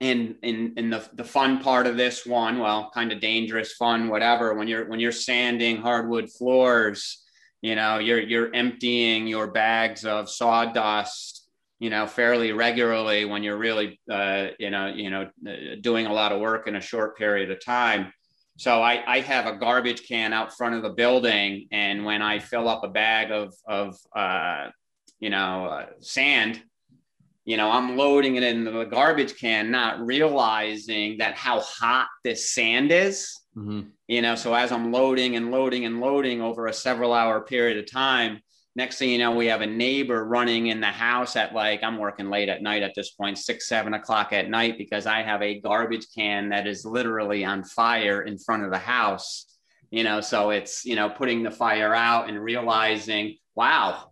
In 0.00 0.36
in 0.42 0.74
in 0.76 0.90
the 0.90 1.08
the 1.14 1.24
fun 1.24 1.60
part 1.60 1.86
of 1.86 1.96
this 1.96 2.26
one 2.26 2.58
well 2.58 2.90
kind 2.92 3.12
of 3.12 3.20
dangerous 3.20 3.72
fun 3.72 4.08
whatever 4.08 4.52
when 4.52 4.68
you're 4.68 4.86
when 4.86 5.00
you're 5.00 5.12
sanding 5.12 5.78
hardwood 5.78 6.30
floors 6.30 7.22
you 7.62 7.74
know 7.74 7.98
you're 7.98 8.20
you're 8.20 8.54
emptying 8.54 9.26
your 9.26 9.46
bags 9.46 10.04
of 10.04 10.28
sawdust 10.28 11.48
you 11.78 11.90
know 11.90 12.06
fairly 12.06 12.52
regularly 12.52 13.24
when 13.24 13.42
you're 13.42 13.56
really 13.56 13.98
uh, 14.10 14.48
you 14.58 14.70
know 14.70 14.88
you 14.88 15.10
know 15.10 15.30
uh, 15.48 15.76
doing 15.80 16.06
a 16.06 16.12
lot 16.12 16.32
of 16.32 16.40
work 16.40 16.66
in 16.66 16.76
a 16.76 16.80
short 16.80 17.16
period 17.16 17.50
of 17.50 17.64
time 17.64 18.12
so 18.56 18.82
I, 18.82 19.02
I 19.06 19.20
have 19.20 19.46
a 19.46 19.56
garbage 19.56 20.06
can 20.06 20.32
out 20.32 20.56
front 20.56 20.74
of 20.74 20.82
the 20.82 20.90
building 20.90 21.68
and 21.72 22.04
when 22.04 22.22
i 22.22 22.38
fill 22.38 22.68
up 22.68 22.84
a 22.84 22.88
bag 22.88 23.30
of 23.30 23.54
of 23.66 23.96
uh, 24.14 24.68
you 25.20 25.30
know 25.30 25.66
uh, 25.66 25.86
sand 26.00 26.62
you 27.44 27.56
know 27.56 27.70
i'm 27.70 27.96
loading 27.96 28.36
it 28.36 28.42
in 28.42 28.64
the 28.64 28.84
garbage 28.84 29.36
can 29.36 29.70
not 29.70 30.00
realizing 30.04 31.18
that 31.18 31.34
how 31.34 31.60
hot 31.60 32.08
this 32.22 32.50
sand 32.50 32.92
is 32.92 33.40
Mm-hmm. 33.56 33.82
You 34.08 34.22
know, 34.22 34.34
so 34.34 34.54
as 34.54 34.72
I'm 34.72 34.92
loading 34.92 35.36
and 35.36 35.50
loading 35.50 35.84
and 35.84 36.00
loading 36.00 36.42
over 36.42 36.66
a 36.66 36.72
several 36.72 37.12
hour 37.12 37.40
period 37.40 37.78
of 37.78 37.90
time, 37.90 38.40
next 38.76 38.98
thing 38.98 39.10
you 39.10 39.18
know, 39.18 39.34
we 39.34 39.46
have 39.46 39.60
a 39.60 39.66
neighbor 39.66 40.24
running 40.24 40.66
in 40.66 40.80
the 40.80 40.86
house 40.86 41.36
at 41.36 41.54
like, 41.54 41.82
I'm 41.82 41.98
working 41.98 42.30
late 42.30 42.48
at 42.48 42.62
night 42.62 42.82
at 42.82 42.94
this 42.94 43.10
point, 43.10 43.38
six, 43.38 43.68
seven 43.68 43.94
o'clock 43.94 44.32
at 44.32 44.50
night, 44.50 44.78
because 44.78 45.06
I 45.06 45.22
have 45.22 45.42
a 45.42 45.60
garbage 45.60 46.06
can 46.14 46.48
that 46.50 46.66
is 46.66 46.84
literally 46.84 47.44
on 47.44 47.64
fire 47.64 48.22
in 48.22 48.38
front 48.38 48.64
of 48.64 48.70
the 48.70 48.78
house. 48.78 49.46
You 49.90 50.02
know, 50.02 50.20
so 50.20 50.50
it's, 50.50 50.84
you 50.84 50.96
know, 50.96 51.08
putting 51.08 51.42
the 51.42 51.50
fire 51.52 51.94
out 51.94 52.28
and 52.28 52.42
realizing, 52.42 53.36
wow, 53.54 54.10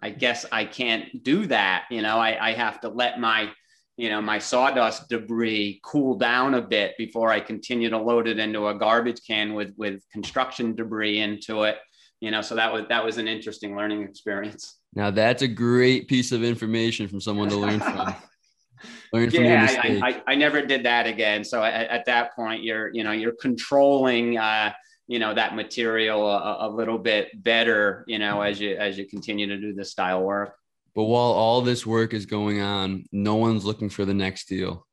I 0.00 0.10
guess 0.10 0.46
I 0.52 0.64
can't 0.64 1.24
do 1.24 1.46
that. 1.46 1.86
You 1.90 2.02
know, 2.02 2.18
I, 2.18 2.50
I 2.50 2.52
have 2.52 2.80
to 2.82 2.88
let 2.88 3.18
my 3.18 3.50
you 3.96 4.10
know 4.10 4.20
my 4.20 4.38
sawdust 4.38 5.08
debris 5.08 5.80
cool 5.84 6.16
down 6.16 6.54
a 6.54 6.62
bit 6.62 6.94
before 6.98 7.30
I 7.30 7.40
continue 7.40 7.90
to 7.90 7.98
load 7.98 8.26
it 8.26 8.38
into 8.38 8.68
a 8.68 8.74
garbage 8.74 9.20
can 9.26 9.54
with 9.54 9.72
with 9.76 10.02
construction 10.12 10.74
debris 10.74 11.20
into 11.20 11.62
it. 11.62 11.78
You 12.24 12.30
know, 12.30 12.40
so 12.40 12.54
that 12.54 12.72
was 12.72 12.84
that 12.88 13.04
was 13.04 13.18
an 13.18 13.28
interesting 13.28 13.76
learning 13.76 14.02
experience. 14.02 14.78
Now 14.94 15.10
that's 15.10 15.42
a 15.42 15.48
great 15.48 16.08
piece 16.08 16.32
of 16.32 16.42
information 16.42 17.08
from 17.08 17.20
someone 17.20 17.48
to 17.50 17.56
learn 17.56 17.80
from. 17.80 18.14
learn 19.12 19.30
from 19.30 19.44
yeah, 19.44 19.80
I, 19.82 20.00
I, 20.02 20.32
I, 20.32 20.34
never 20.34 20.62
did 20.62 20.84
that 20.84 21.06
again. 21.06 21.44
So 21.44 21.62
at, 21.62 21.88
at, 21.88 22.04
that 22.06 22.34
point, 22.34 22.62
you're 22.62 22.92
you 22.94 23.04
know 23.04 23.12
you're 23.12 23.36
controlling. 23.40 24.38
Uh, 24.38 24.72
you 25.06 25.18
know 25.18 25.34
that 25.34 25.54
material 25.54 26.26
a, 26.26 26.66
a 26.66 26.68
little 26.70 26.96
bit 26.96 27.28
better 27.44 28.06
you 28.06 28.18
know 28.18 28.40
as 28.40 28.58
you 28.58 28.74
as 28.74 28.96
you 28.96 29.06
continue 29.06 29.46
to 29.46 29.58
do 29.58 29.74
this 29.74 29.90
style 29.90 30.22
work 30.22 30.54
but 30.94 31.04
while 31.04 31.32
all 31.32 31.60
this 31.60 31.84
work 31.84 32.14
is 32.14 32.24
going 32.24 32.60
on, 32.60 33.04
no 33.10 33.34
one's 33.34 33.64
looking 33.64 33.90
for 33.90 34.04
the 34.04 34.14
next 34.14 34.48
deal. 34.48 34.86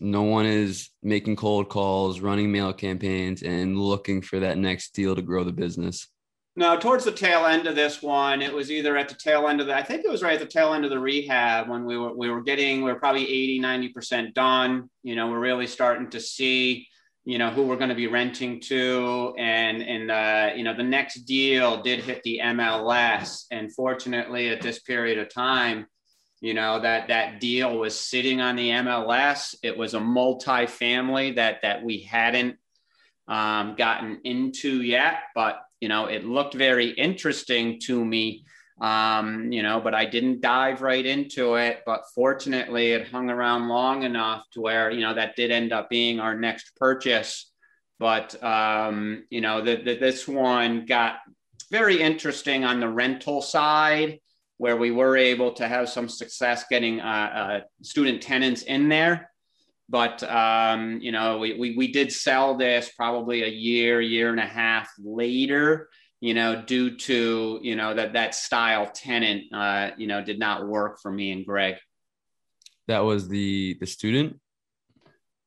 No 0.00 0.22
one 0.22 0.46
is 0.46 0.90
making 1.02 1.34
cold 1.34 1.68
calls, 1.68 2.20
running 2.20 2.52
mail 2.52 2.72
campaigns, 2.72 3.42
and 3.42 3.76
looking 3.76 4.22
for 4.22 4.38
that 4.38 4.56
next 4.56 4.94
deal 4.94 5.16
to 5.16 5.22
grow 5.22 5.42
the 5.42 5.52
business. 5.52 6.06
No, 6.58 6.76
towards 6.76 7.04
the 7.04 7.12
tail 7.12 7.46
end 7.46 7.68
of 7.68 7.76
this 7.76 8.02
one, 8.02 8.42
it 8.42 8.52
was 8.52 8.72
either 8.72 8.96
at 8.96 9.08
the 9.08 9.14
tail 9.14 9.46
end 9.46 9.60
of 9.60 9.68
the, 9.68 9.76
I 9.76 9.84
think 9.84 10.04
it 10.04 10.10
was 10.10 10.24
right 10.24 10.34
at 10.34 10.40
the 10.40 10.44
tail 10.44 10.74
end 10.74 10.84
of 10.84 10.90
the 10.90 10.98
rehab 10.98 11.68
when 11.68 11.84
we 11.84 11.96
were, 11.96 12.12
we 12.12 12.28
were 12.30 12.42
getting, 12.42 12.82
we 12.82 12.90
were 12.90 12.98
probably 12.98 13.22
80, 13.22 13.60
90% 13.60 14.34
done. 14.34 14.90
You 15.04 15.14
know, 15.14 15.28
we're 15.28 15.38
really 15.38 15.68
starting 15.68 16.10
to 16.10 16.18
see 16.18 16.88
you 17.24 17.38
know 17.38 17.50
who 17.50 17.62
we're 17.62 17.76
going 17.76 17.90
to 17.90 17.94
be 17.94 18.06
renting 18.06 18.58
to 18.58 19.34
and 19.38 19.82
and 19.82 20.10
uh, 20.10 20.50
you 20.56 20.64
know 20.64 20.74
the 20.74 20.82
next 20.82 21.26
deal 21.26 21.82
did 21.82 22.00
hit 22.00 22.22
the 22.22 22.40
mls 22.42 23.44
and 23.50 23.74
fortunately 23.74 24.48
at 24.48 24.62
this 24.62 24.78
period 24.78 25.18
of 25.18 25.28
time 25.28 25.86
you 26.40 26.54
know 26.54 26.80
that 26.80 27.08
that 27.08 27.38
deal 27.38 27.76
was 27.76 27.98
sitting 27.98 28.40
on 28.40 28.56
the 28.56 28.70
mls 28.70 29.54
it 29.62 29.76
was 29.76 29.92
a 29.92 30.00
multi-family 30.00 31.32
that 31.32 31.60
that 31.60 31.82
we 31.82 32.00
hadn't 32.00 32.56
um, 33.26 33.74
gotten 33.76 34.22
into 34.24 34.80
yet 34.80 35.24
but 35.34 35.67
you 35.80 35.88
know 35.88 36.06
it 36.06 36.24
looked 36.24 36.54
very 36.54 36.90
interesting 36.90 37.78
to 37.80 38.04
me 38.04 38.44
um, 38.80 39.50
you 39.50 39.62
know, 39.62 39.80
but 39.80 39.94
I 39.94 40.04
didn't 40.04 40.40
dive 40.40 40.82
right 40.82 41.04
into 41.04 41.56
it. 41.56 41.82
But 41.84 42.02
fortunately, 42.14 42.92
it 42.92 43.08
hung 43.08 43.30
around 43.30 43.68
long 43.68 44.04
enough 44.04 44.44
to 44.52 44.60
where, 44.60 44.90
you 44.90 45.00
know, 45.00 45.14
that 45.14 45.36
did 45.36 45.50
end 45.50 45.72
up 45.72 45.90
being 45.90 46.20
our 46.20 46.36
next 46.36 46.76
purchase. 46.76 47.50
But, 47.98 48.40
um, 48.42 49.24
you 49.30 49.40
know, 49.40 49.60
the, 49.62 49.76
the, 49.76 49.96
this 49.96 50.28
one 50.28 50.86
got 50.86 51.16
very 51.70 52.00
interesting 52.00 52.64
on 52.64 52.78
the 52.78 52.88
rental 52.88 53.42
side, 53.42 54.20
where 54.58 54.76
we 54.76 54.90
were 54.90 55.16
able 55.16 55.52
to 55.54 55.66
have 55.66 55.88
some 55.88 56.08
success 56.08 56.64
getting 56.70 57.00
uh, 57.00 57.04
uh, 57.04 57.60
student 57.82 58.22
tenants 58.22 58.62
in 58.62 58.88
there. 58.88 59.27
But, 59.88 60.22
um, 60.22 61.00
you 61.00 61.12
know, 61.12 61.38
we, 61.38 61.58
we, 61.58 61.76
we 61.76 61.92
did 61.92 62.12
sell 62.12 62.56
this 62.56 62.90
probably 62.94 63.42
a 63.42 63.48
year, 63.48 64.00
year 64.00 64.30
and 64.30 64.40
a 64.40 64.46
half 64.46 64.90
later 64.98 65.88
you 66.20 66.34
know, 66.34 66.62
due 66.62 66.96
to, 66.96 67.60
you 67.62 67.76
know, 67.76 67.94
that 67.94 68.14
that 68.14 68.34
style 68.34 68.90
tenant, 68.92 69.52
uh, 69.52 69.90
you 69.96 70.06
know, 70.06 70.22
did 70.22 70.38
not 70.38 70.66
work 70.66 71.00
for 71.00 71.12
me 71.12 71.30
and 71.30 71.46
Greg. 71.46 71.76
That 72.88 73.00
was 73.00 73.28
the 73.28 73.76
the 73.80 73.86
student. 73.86 74.40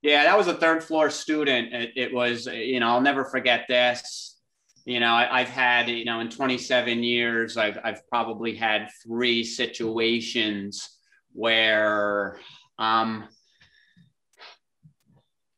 Yeah, 0.02 0.24
that 0.24 0.38
was 0.38 0.48
a 0.48 0.54
third 0.54 0.84
floor 0.84 1.10
student. 1.10 1.74
It, 1.74 1.92
it 1.96 2.14
was, 2.14 2.48
you 2.48 2.80
know, 2.80 2.88
I'll 2.88 3.02
never 3.02 3.26
forget 3.26 3.66
this. 3.68 4.40
You 4.86 5.00
know, 5.00 5.14
I, 5.14 5.44
have 5.44 5.50
had, 5.50 5.90
you 5.90 6.06
know, 6.06 6.22
in 6.22 6.30
27 6.30 7.04
years, 7.04 7.56
I've 7.56 7.78
I've 7.84 8.08
probably 8.10 8.56
had 8.56 8.90
three 9.04 9.44
situations 9.44 10.98
where, 11.34 12.40
um, 12.80 13.28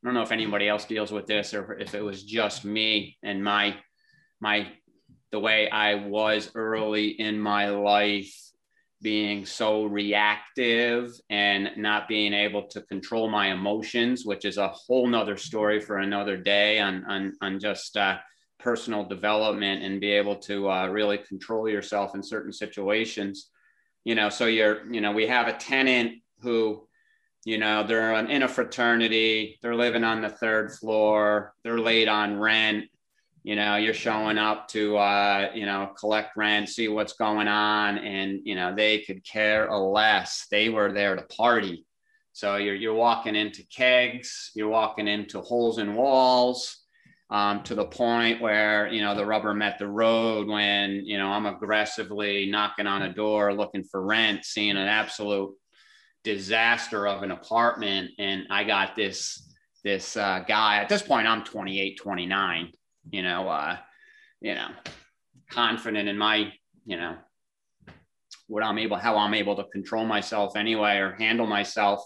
I 0.04 0.08
don't 0.08 0.14
know 0.14 0.22
if 0.22 0.32
anybody 0.32 0.68
else 0.68 0.84
deals 0.84 1.10
with 1.10 1.26
this 1.26 1.54
or 1.54 1.74
if 1.78 1.94
it 1.94 2.02
was 2.02 2.22
just 2.22 2.64
me 2.64 3.16
and 3.22 3.42
my 3.42 3.76
my 4.38 4.68
the 5.32 5.40
way 5.40 5.70
I 5.70 5.94
was 5.94 6.50
early 6.54 7.08
in 7.08 7.40
my 7.40 7.70
life, 7.70 8.32
being 9.04 9.44
so 9.44 9.84
reactive 9.84 11.12
and 11.28 11.70
not 11.76 12.08
being 12.08 12.32
able 12.32 12.62
to 12.68 12.80
control 12.82 13.28
my 13.28 13.52
emotions, 13.52 14.24
which 14.24 14.44
is 14.44 14.56
a 14.56 14.68
whole 14.68 15.06
nother 15.06 15.36
story 15.36 15.80
for 15.80 15.98
another 15.98 16.36
day 16.36 16.78
on, 16.78 17.04
on, 17.04 17.32
on 17.42 17.60
just 17.60 17.96
uh, 17.96 18.16
personal 18.58 19.04
development 19.04 19.82
and 19.82 20.00
be 20.00 20.10
able 20.10 20.36
to 20.36 20.70
uh, 20.70 20.86
really 20.86 21.18
control 21.18 21.68
yourself 21.68 22.14
in 22.14 22.22
certain 22.22 22.52
situations. 22.52 23.50
You 24.04 24.14
know, 24.14 24.30
so 24.30 24.46
you're, 24.46 24.90
you 24.92 25.00
know, 25.00 25.12
we 25.12 25.26
have 25.26 25.48
a 25.48 25.58
tenant 25.58 26.12
who, 26.40 26.86
you 27.44 27.58
know, 27.58 27.86
they're 27.86 28.14
in 28.14 28.42
a 28.42 28.48
fraternity, 28.48 29.58
they're 29.60 29.74
living 29.74 30.04
on 30.04 30.22
the 30.22 30.30
third 30.30 30.72
floor, 30.72 31.54
they're 31.62 31.78
late 31.78 32.08
on 32.08 32.38
rent. 32.38 32.86
You 33.42 33.56
know 33.56 33.76
you're 33.76 33.92
showing 33.92 34.38
up 34.38 34.68
to 34.68 34.96
uh, 34.96 35.50
you 35.54 35.66
know 35.66 35.92
collect 35.98 36.34
rent 36.34 36.70
see 36.70 36.88
what's 36.88 37.12
going 37.12 37.46
on 37.46 37.98
and 37.98 38.40
you 38.44 38.54
know 38.54 38.74
they 38.74 39.00
could 39.00 39.22
care 39.22 39.70
less. 39.70 40.46
They 40.50 40.70
were 40.70 40.92
there 40.92 41.14
to 41.14 41.22
party. 41.24 41.84
So 42.32 42.56
you're, 42.56 42.74
you're 42.74 42.94
walking 42.94 43.36
into 43.36 43.62
kegs 43.66 44.50
you're 44.54 44.70
walking 44.70 45.08
into 45.08 45.42
holes 45.42 45.76
in 45.76 45.94
walls 45.94 46.84
um, 47.30 47.62
to 47.64 47.74
the 47.74 47.84
point 47.84 48.40
where 48.40 48.88
you 48.88 49.02
know 49.02 49.14
the 49.14 49.26
rubber 49.26 49.52
met 49.52 49.78
the 49.78 49.88
road 49.88 50.48
when 50.48 51.04
you 51.04 51.18
know 51.18 51.28
i'm 51.28 51.46
aggressively 51.46 52.46
knocking 52.50 52.86
on 52.86 53.02
a 53.02 53.12
door 53.12 53.54
looking 53.54 53.84
for 53.84 54.04
rent 54.04 54.44
seeing 54.44 54.76
an 54.76 54.88
absolute 54.88 55.54
disaster 56.24 57.06
of 57.06 57.22
an 57.22 57.30
apartment 57.30 58.10
and 58.18 58.46
i 58.50 58.64
got 58.64 58.96
this 58.96 59.48
this 59.84 60.16
uh, 60.16 60.42
guy 60.48 60.78
at 60.78 60.88
this 60.88 61.02
point 61.02 61.26
i'm 61.26 61.44
28 61.44 61.98
29 62.00 62.72
you 63.10 63.22
know, 63.22 63.48
uh, 63.48 63.76
you 64.40 64.54
know, 64.54 64.68
confident 65.50 66.08
in 66.08 66.18
my, 66.18 66.52
you 66.84 66.96
know, 66.96 67.16
what 68.46 68.62
I'm 68.62 68.78
able, 68.78 68.96
how 68.96 69.16
I'm 69.16 69.34
able 69.34 69.56
to 69.56 69.64
control 69.64 70.04
myself 70.04 70.56
anyway 70.56 70.98
or 70.98 71.12
handle 71.12 71.46
myself, 71.46 72.02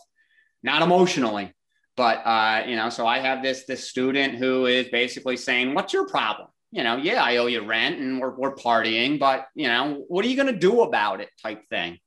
not 0.63 0.83
emotionally, 0.83 1.53
but 1.97 2.19
uh, 2.19 2.65
you 2.67 2.77
know. 2.77 2.91
So 2.91 3.07
I 3.07 3.19
have 3.19 3.43
this 3.43 3.65
this 3.65 3.89
student 3.89 4.35
who 4.35 4.67
is 4.67 4.89
basically 4.89 5.37
saying, 5.37 5.75
"What's 5.75 5.93
your 5.93 6.07
problem?" 6.07 6.49
You 6.71 6.85
know, 6.85 6.97
yeah, 6.97 7.23
I 7.23 7.39
owe 7.39 7.47
you 7.47 7.65
rent 7.65 7.99
and 7.99 8.21
we're 8.21 8.37
we're 8.37 8.55
partying, 8.55 9.19
but 9.19 9.47
you 9.55 9.67
know, 9.67 10.05
what 10.09 10.25
are 10.25 10.29
you 10.29 10.37
going 10.37 10.53
to 10.53 10.59
do 10.59 10.83
about 10.83 11.21
it? 11.21 11.31
Type 11.43 11.63
thing. 11.71 11.99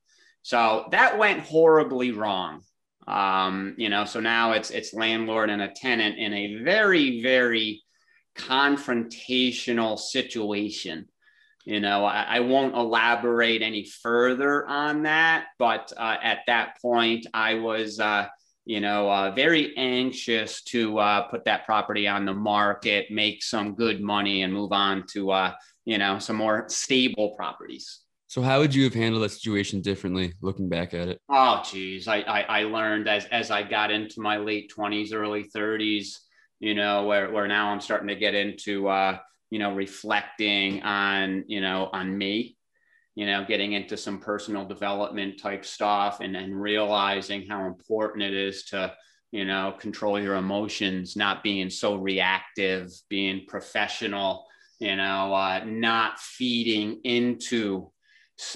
So 0.42 0.86
that 0.90 1.18
went 1.18 1.40
horribly 1.40 2.12
wrong. 2.12 2.62
Um, 3.06 3.74
you 3.78 3.88
know, 3.88 4.04
so 4.04 4.20
now 4.20 4.52
it's 4.52 4.70
it's 4.70 4.94
landlord 4.94 5.50
and 5.50 5.62
a 5.62 5.72
tenant 5.74 6.18
in 6.18 6.32
a 6.32 6.62
very 6.62 7.22
very 7.22 7.82
confrontational 8.36 9.98
situation. 9.98 11.06
You 11.64 11.80
know, 11.80 12.04
I, 12.04 12.22
I 12.22 12.40
won't 12.40 12.74
elaborate 12.74 13.62
any 13.62 13.84
further 13.84 14.66
on 14.66 15.04
that, 15.04 15.46
but 15.58 15.92
uh, 15.96 16.16
at 16.22 16.40
that 16.48 16.80
point, 16.82 17.26
I 17.32 17.54
was, 17.54 18.00
uh, 18.00 18.26
you 18.64 18.80
know, 18.80 19.08
uh, 19.08 19.30
very 19.30 19.76
anxious 19.76 20.62
to 20.64 20.98
uh, 20.98 21.22
put 21.28 21.44
that 21.44 21.64
property 21.64 22.08
on 22.08 22.24
the 22.24 22.34
market, 22.34 23.10
make 23.10 23.44
some 23.44 23.74
good 23.74 24.00
money, 24.00 24.42
and 24.42 24.52
move 24.52 24.72
on 24.72 25.04
to, 25.12 25.30
uh, 25.30 25.52
you 25.84 25.98
know, 25.98 26.18
some 26.18 26.36
more 26.36 26.68
stable 26.68 27.34
properties. 27.36 28.01
So 28.32 28.40
how 28.40 28.60
would 28.60 28.74
you 28.74 28.84
have 28.84 28.94
handled 28.94 29.22
that 29.24 29.28
situation 29.28 29.82
differently 29.82 30.32
looking 30.40 30.70
back 30.70 30.94
at 30.94 31.06
it? 31.06 31.20
Oh, 31.28 31.60
geez. 31.70 32.08
I, 32.08 32.20
I, 32.20 32.40
I 32.40 32.62
learned 32.62 33.06
as, 33.06 33.26
as 33.26 33.50
I 33.50 33.62
got 33.62 33.90
into 33.90 34.22
my 34.22 34.38
late 34.38 34.72
20s, 34.74 35.12
early 35.12 35.50
30s, 35.54 36.20
you 36.58 36.74
know, 36.74 37.04
where, 37.04 37.30
where 37.30 37.46
now 37.46 37.68
I'm 37.68 37.82
starting 37.82 38.08
to 38.08 38.16
get 38.16 38.34
into, 38.34 38.88
uh, 38.88 39.18
you 39.50 39.58
know, 39.58 39.74
reflecting 39.74 40.82
on, 40.82 41.44
you 41.46 41.60
know, 41.60 41.90
on 41.92 42.16
me, 42.16 42.56
you 43.16 43.26
know, 43.26 43.44
getting 43.46 43.74
into 43.74 43.98
some 43.98 44.18
personal 44.18 44.64
development 44.64 45.38
type 45.38 45.66
stuff 45.66 46.20
and 46.20 46.34
then 46.34 46.54
realizing 46.54 47.46
how 47.46 47.66
important 47.66 48.22
it 48.22 48.32
is 48.32 48.64
to, 48.68 48.94
you 49.30 49.44
know, 49.44 49.76
control 49.78 50.18
your 50.18 50.36
emotions, 50.36 51.16
not 51.16 51.42
being 51.42 51.68
so 51.68 51.96
reactive, 51.96 52.88
being 53.10 53.44
professional, 53.46 54.46
you 54.78 54.96
know, 54.96 55.34
uh, 55.34 55.62
not 55.66 56.18
feeding 56.18 56.98
into 57.04 57.91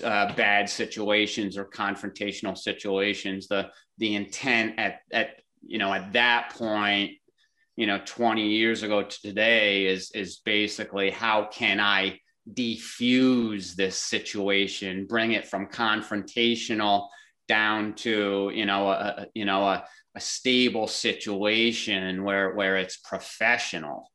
uh, 0.04 0.32
bad 0.36 0.68
situations 0.68 1.56
or 1.56 1.64
confrontational 1.64 2.56
situations. 2.56 3.48
The 3.48 3.70
the 3.98 4.14
intent 4.14 4.78
at 4.78 5.00
at 5.12 5.40
you 5.62 5.78
know 5.78 5.92
at 5.92 6.12
that 6.12 6.54
point, 6.56 7.12
you 7.76 7.86
know, 7.86 8.00
20 8.04 8.48
years 8.48 8.82
ago 8.82 9.02
to 9.02 9.22
today 9.22 9.86
is 9.86 10.10
is 10.12 10.38
basically 10.44 11.10
how 11.10 11.46
can 11.46 11.80
I 11.80 12.20
defuse 12.52 13.74
this 13.74 13.98
situation, 13.98 15.06
bring 15.06 15.32
it 15.32 15.46
from 15.46 15.66
confrontational 15.66 17.08
down 17.48 17.94
to 17.94 18.50
you 18.54 18.66
know 18.66 18.88
a, 18.88 19.26
you 19.34 19.44
know 19.44 19.64
a, 19.64 19.84
a 20.14 20.20
stable 20.20 20.86
situation 20.86 22.24
where 22.24 22.54
where 22.54 22.76
it's 22.76 22.96
professional 22.96 24.10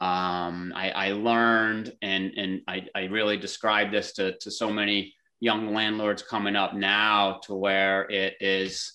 um, 0.00 0.72
I, 0.74 0.90
I, 0.90 1.12
learned 1.12 1.92
and, 2.00 2.32
and 2.34 2.62
I, 2.66 2.86
I, 2.94 3.04
really 3.04 3.36
describe 3.36 3.90
this 3.90 4.14
to, 4.14 4.34
to 4.38 4.50
so 4.50 4.70
many 4.70 5.12
young 5.40 5.74
landlords 5.74 6.22
coming 6.22 6.56
up 6.56 6.74
now 6.74 7.40
to 7.44 7.54
where 7.54 8.10
it 8.10 8.36
is 8.40 8.94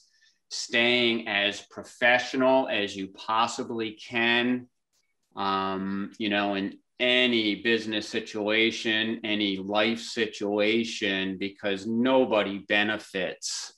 staying 0.50 1.28
as 1.28 1.62
professional 1.62 2.68
as 2.70 2.96
you 2.96 3.08
possibly 3.10 3.92
can 3.92 4.68
um, 5.36 6.12
you 6.18 6.30
know 6.30 6.56
in 6.56 6.78
any 7.00 7.56
business 7.56 8.08
situation 8.08 9.20
any 9.24 9.58
life 9.58 10.00
situation 10.00 11.38
because 11.38 11.86
nobody 11.86 12.60
benefits 12.70 13.74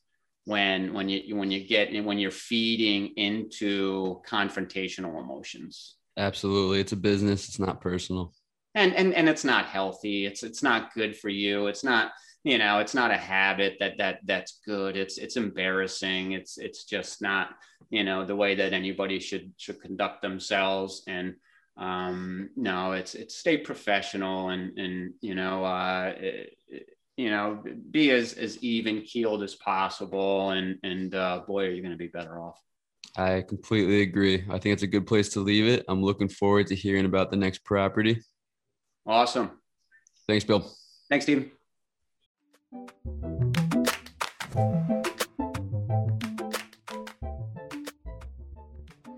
when 0.46 0.94
when 0.94 1.10
you 1.10 1.36
when 1.36 1.50
you 1.50 1.66
get 1.66 1.92
when 2.06 2.20
you're 2.20 2.30
feeding 2.30 3.08
into 3.16 4.22
confrontational 4.30 5.20
emotions 5.20 5.96
Absolutely. 6.18 6.80
It's 6.80 6.94
a 6.94 6.98
business. 6.98 7.48
It's 7.48 7.60
not 7.60 7.80
personal. 7.80 8.34
And 8.76 8.94
and 8.94 9.14
and 9.14 9.30
it's 9.30 9.44
not 9.44 9.66
healthy. 9.66 10.26
It's 10.26 10.44
it's 10.44 10.64
not 10.64 10.94
good 10.94 11.16
for 11.16 11.30
you. 11.30 11.68
It's 11.68 11.84
not, 11.84 12.12
you 12.44 12.58
know, 12.58 12.80
it's 12.80 12.94
not 12.94 13.12
a 13.12 13.18
habit 13.18 13.78
that 13.80 13.98
that 14.00 14.20
that's 14.26 14.60
good. 14.66 14.98
It's 14.98 15.18
it's 15.18 15.38
embarrassing. 15.38 16.34
It's 16.34 16.58
it's 16.58 16.86
just 16.86 17.22
not, 17.22 17.50
you 17.90 18.04
know, 18.04 18.26
the 18.26 18.36
way 18.36 18.56
that 18.56 18.74
anybody 18.74 19.20
should 19.20 19.54
should 19.58 19.82
conduct 19.82 20.22
themselves 20.22 21.04
and 21.08 21.36
um 21.78 22.50
no, 22.56 22.94
it's 22.94 23.14
it's 23.14 23.38
stay 23.38 23.58
professional 23.58 24.50
and 24.50 24.78
and 24.78 25.14
you 25.22 25.36
know, 25.36 25.64
uh 25.64 26.14
it, 26.18 26.58
you 27.16 27.30
know, 27.30 27.64
be 27.92 28.12
as 28.12 28.34
as 28.34 28.58
even 28.64 29.02
keeled 29.02 29.44
as 29.44 29.56
possible 29.56 30.52
and 30.52 30.78
and 30.84 31.14
uh 31.16 31.42
boy 31.48 31.66
are 31.66 31.72
you 31.72 31.82
going 31.82 31.92
to 31.92 31.98
be 31.98 32.08
better 32.08 32.40
off. 32.40 32.60
I 33.16 33.42
completely 33.42 34.02
agree. 34.02 34.46
I 34.50 34.60
think 34.60 34.74
it's 34.74 34.84
a 34.84 34.88
good 34.88 35.08
place 35.08 35.30
to 35.30 35.40
leave 35.40 35.66
it. 35.66 35.86
I'm 35.88 36.04
looking 36.04 36.30
forward 36.30 36.68
to 36.68 36.76
hearing 36.76 37.06
about 37.06 37.32
the 37.32 37.38
next 37.38 37.64
property. 37.64 38.22
Awesome. 39.06 39.52
Thanks, 40.28 40.44
Bill. 40.44 40.70
Thanks, 41.10 41.26
Steve. 41.26 41.52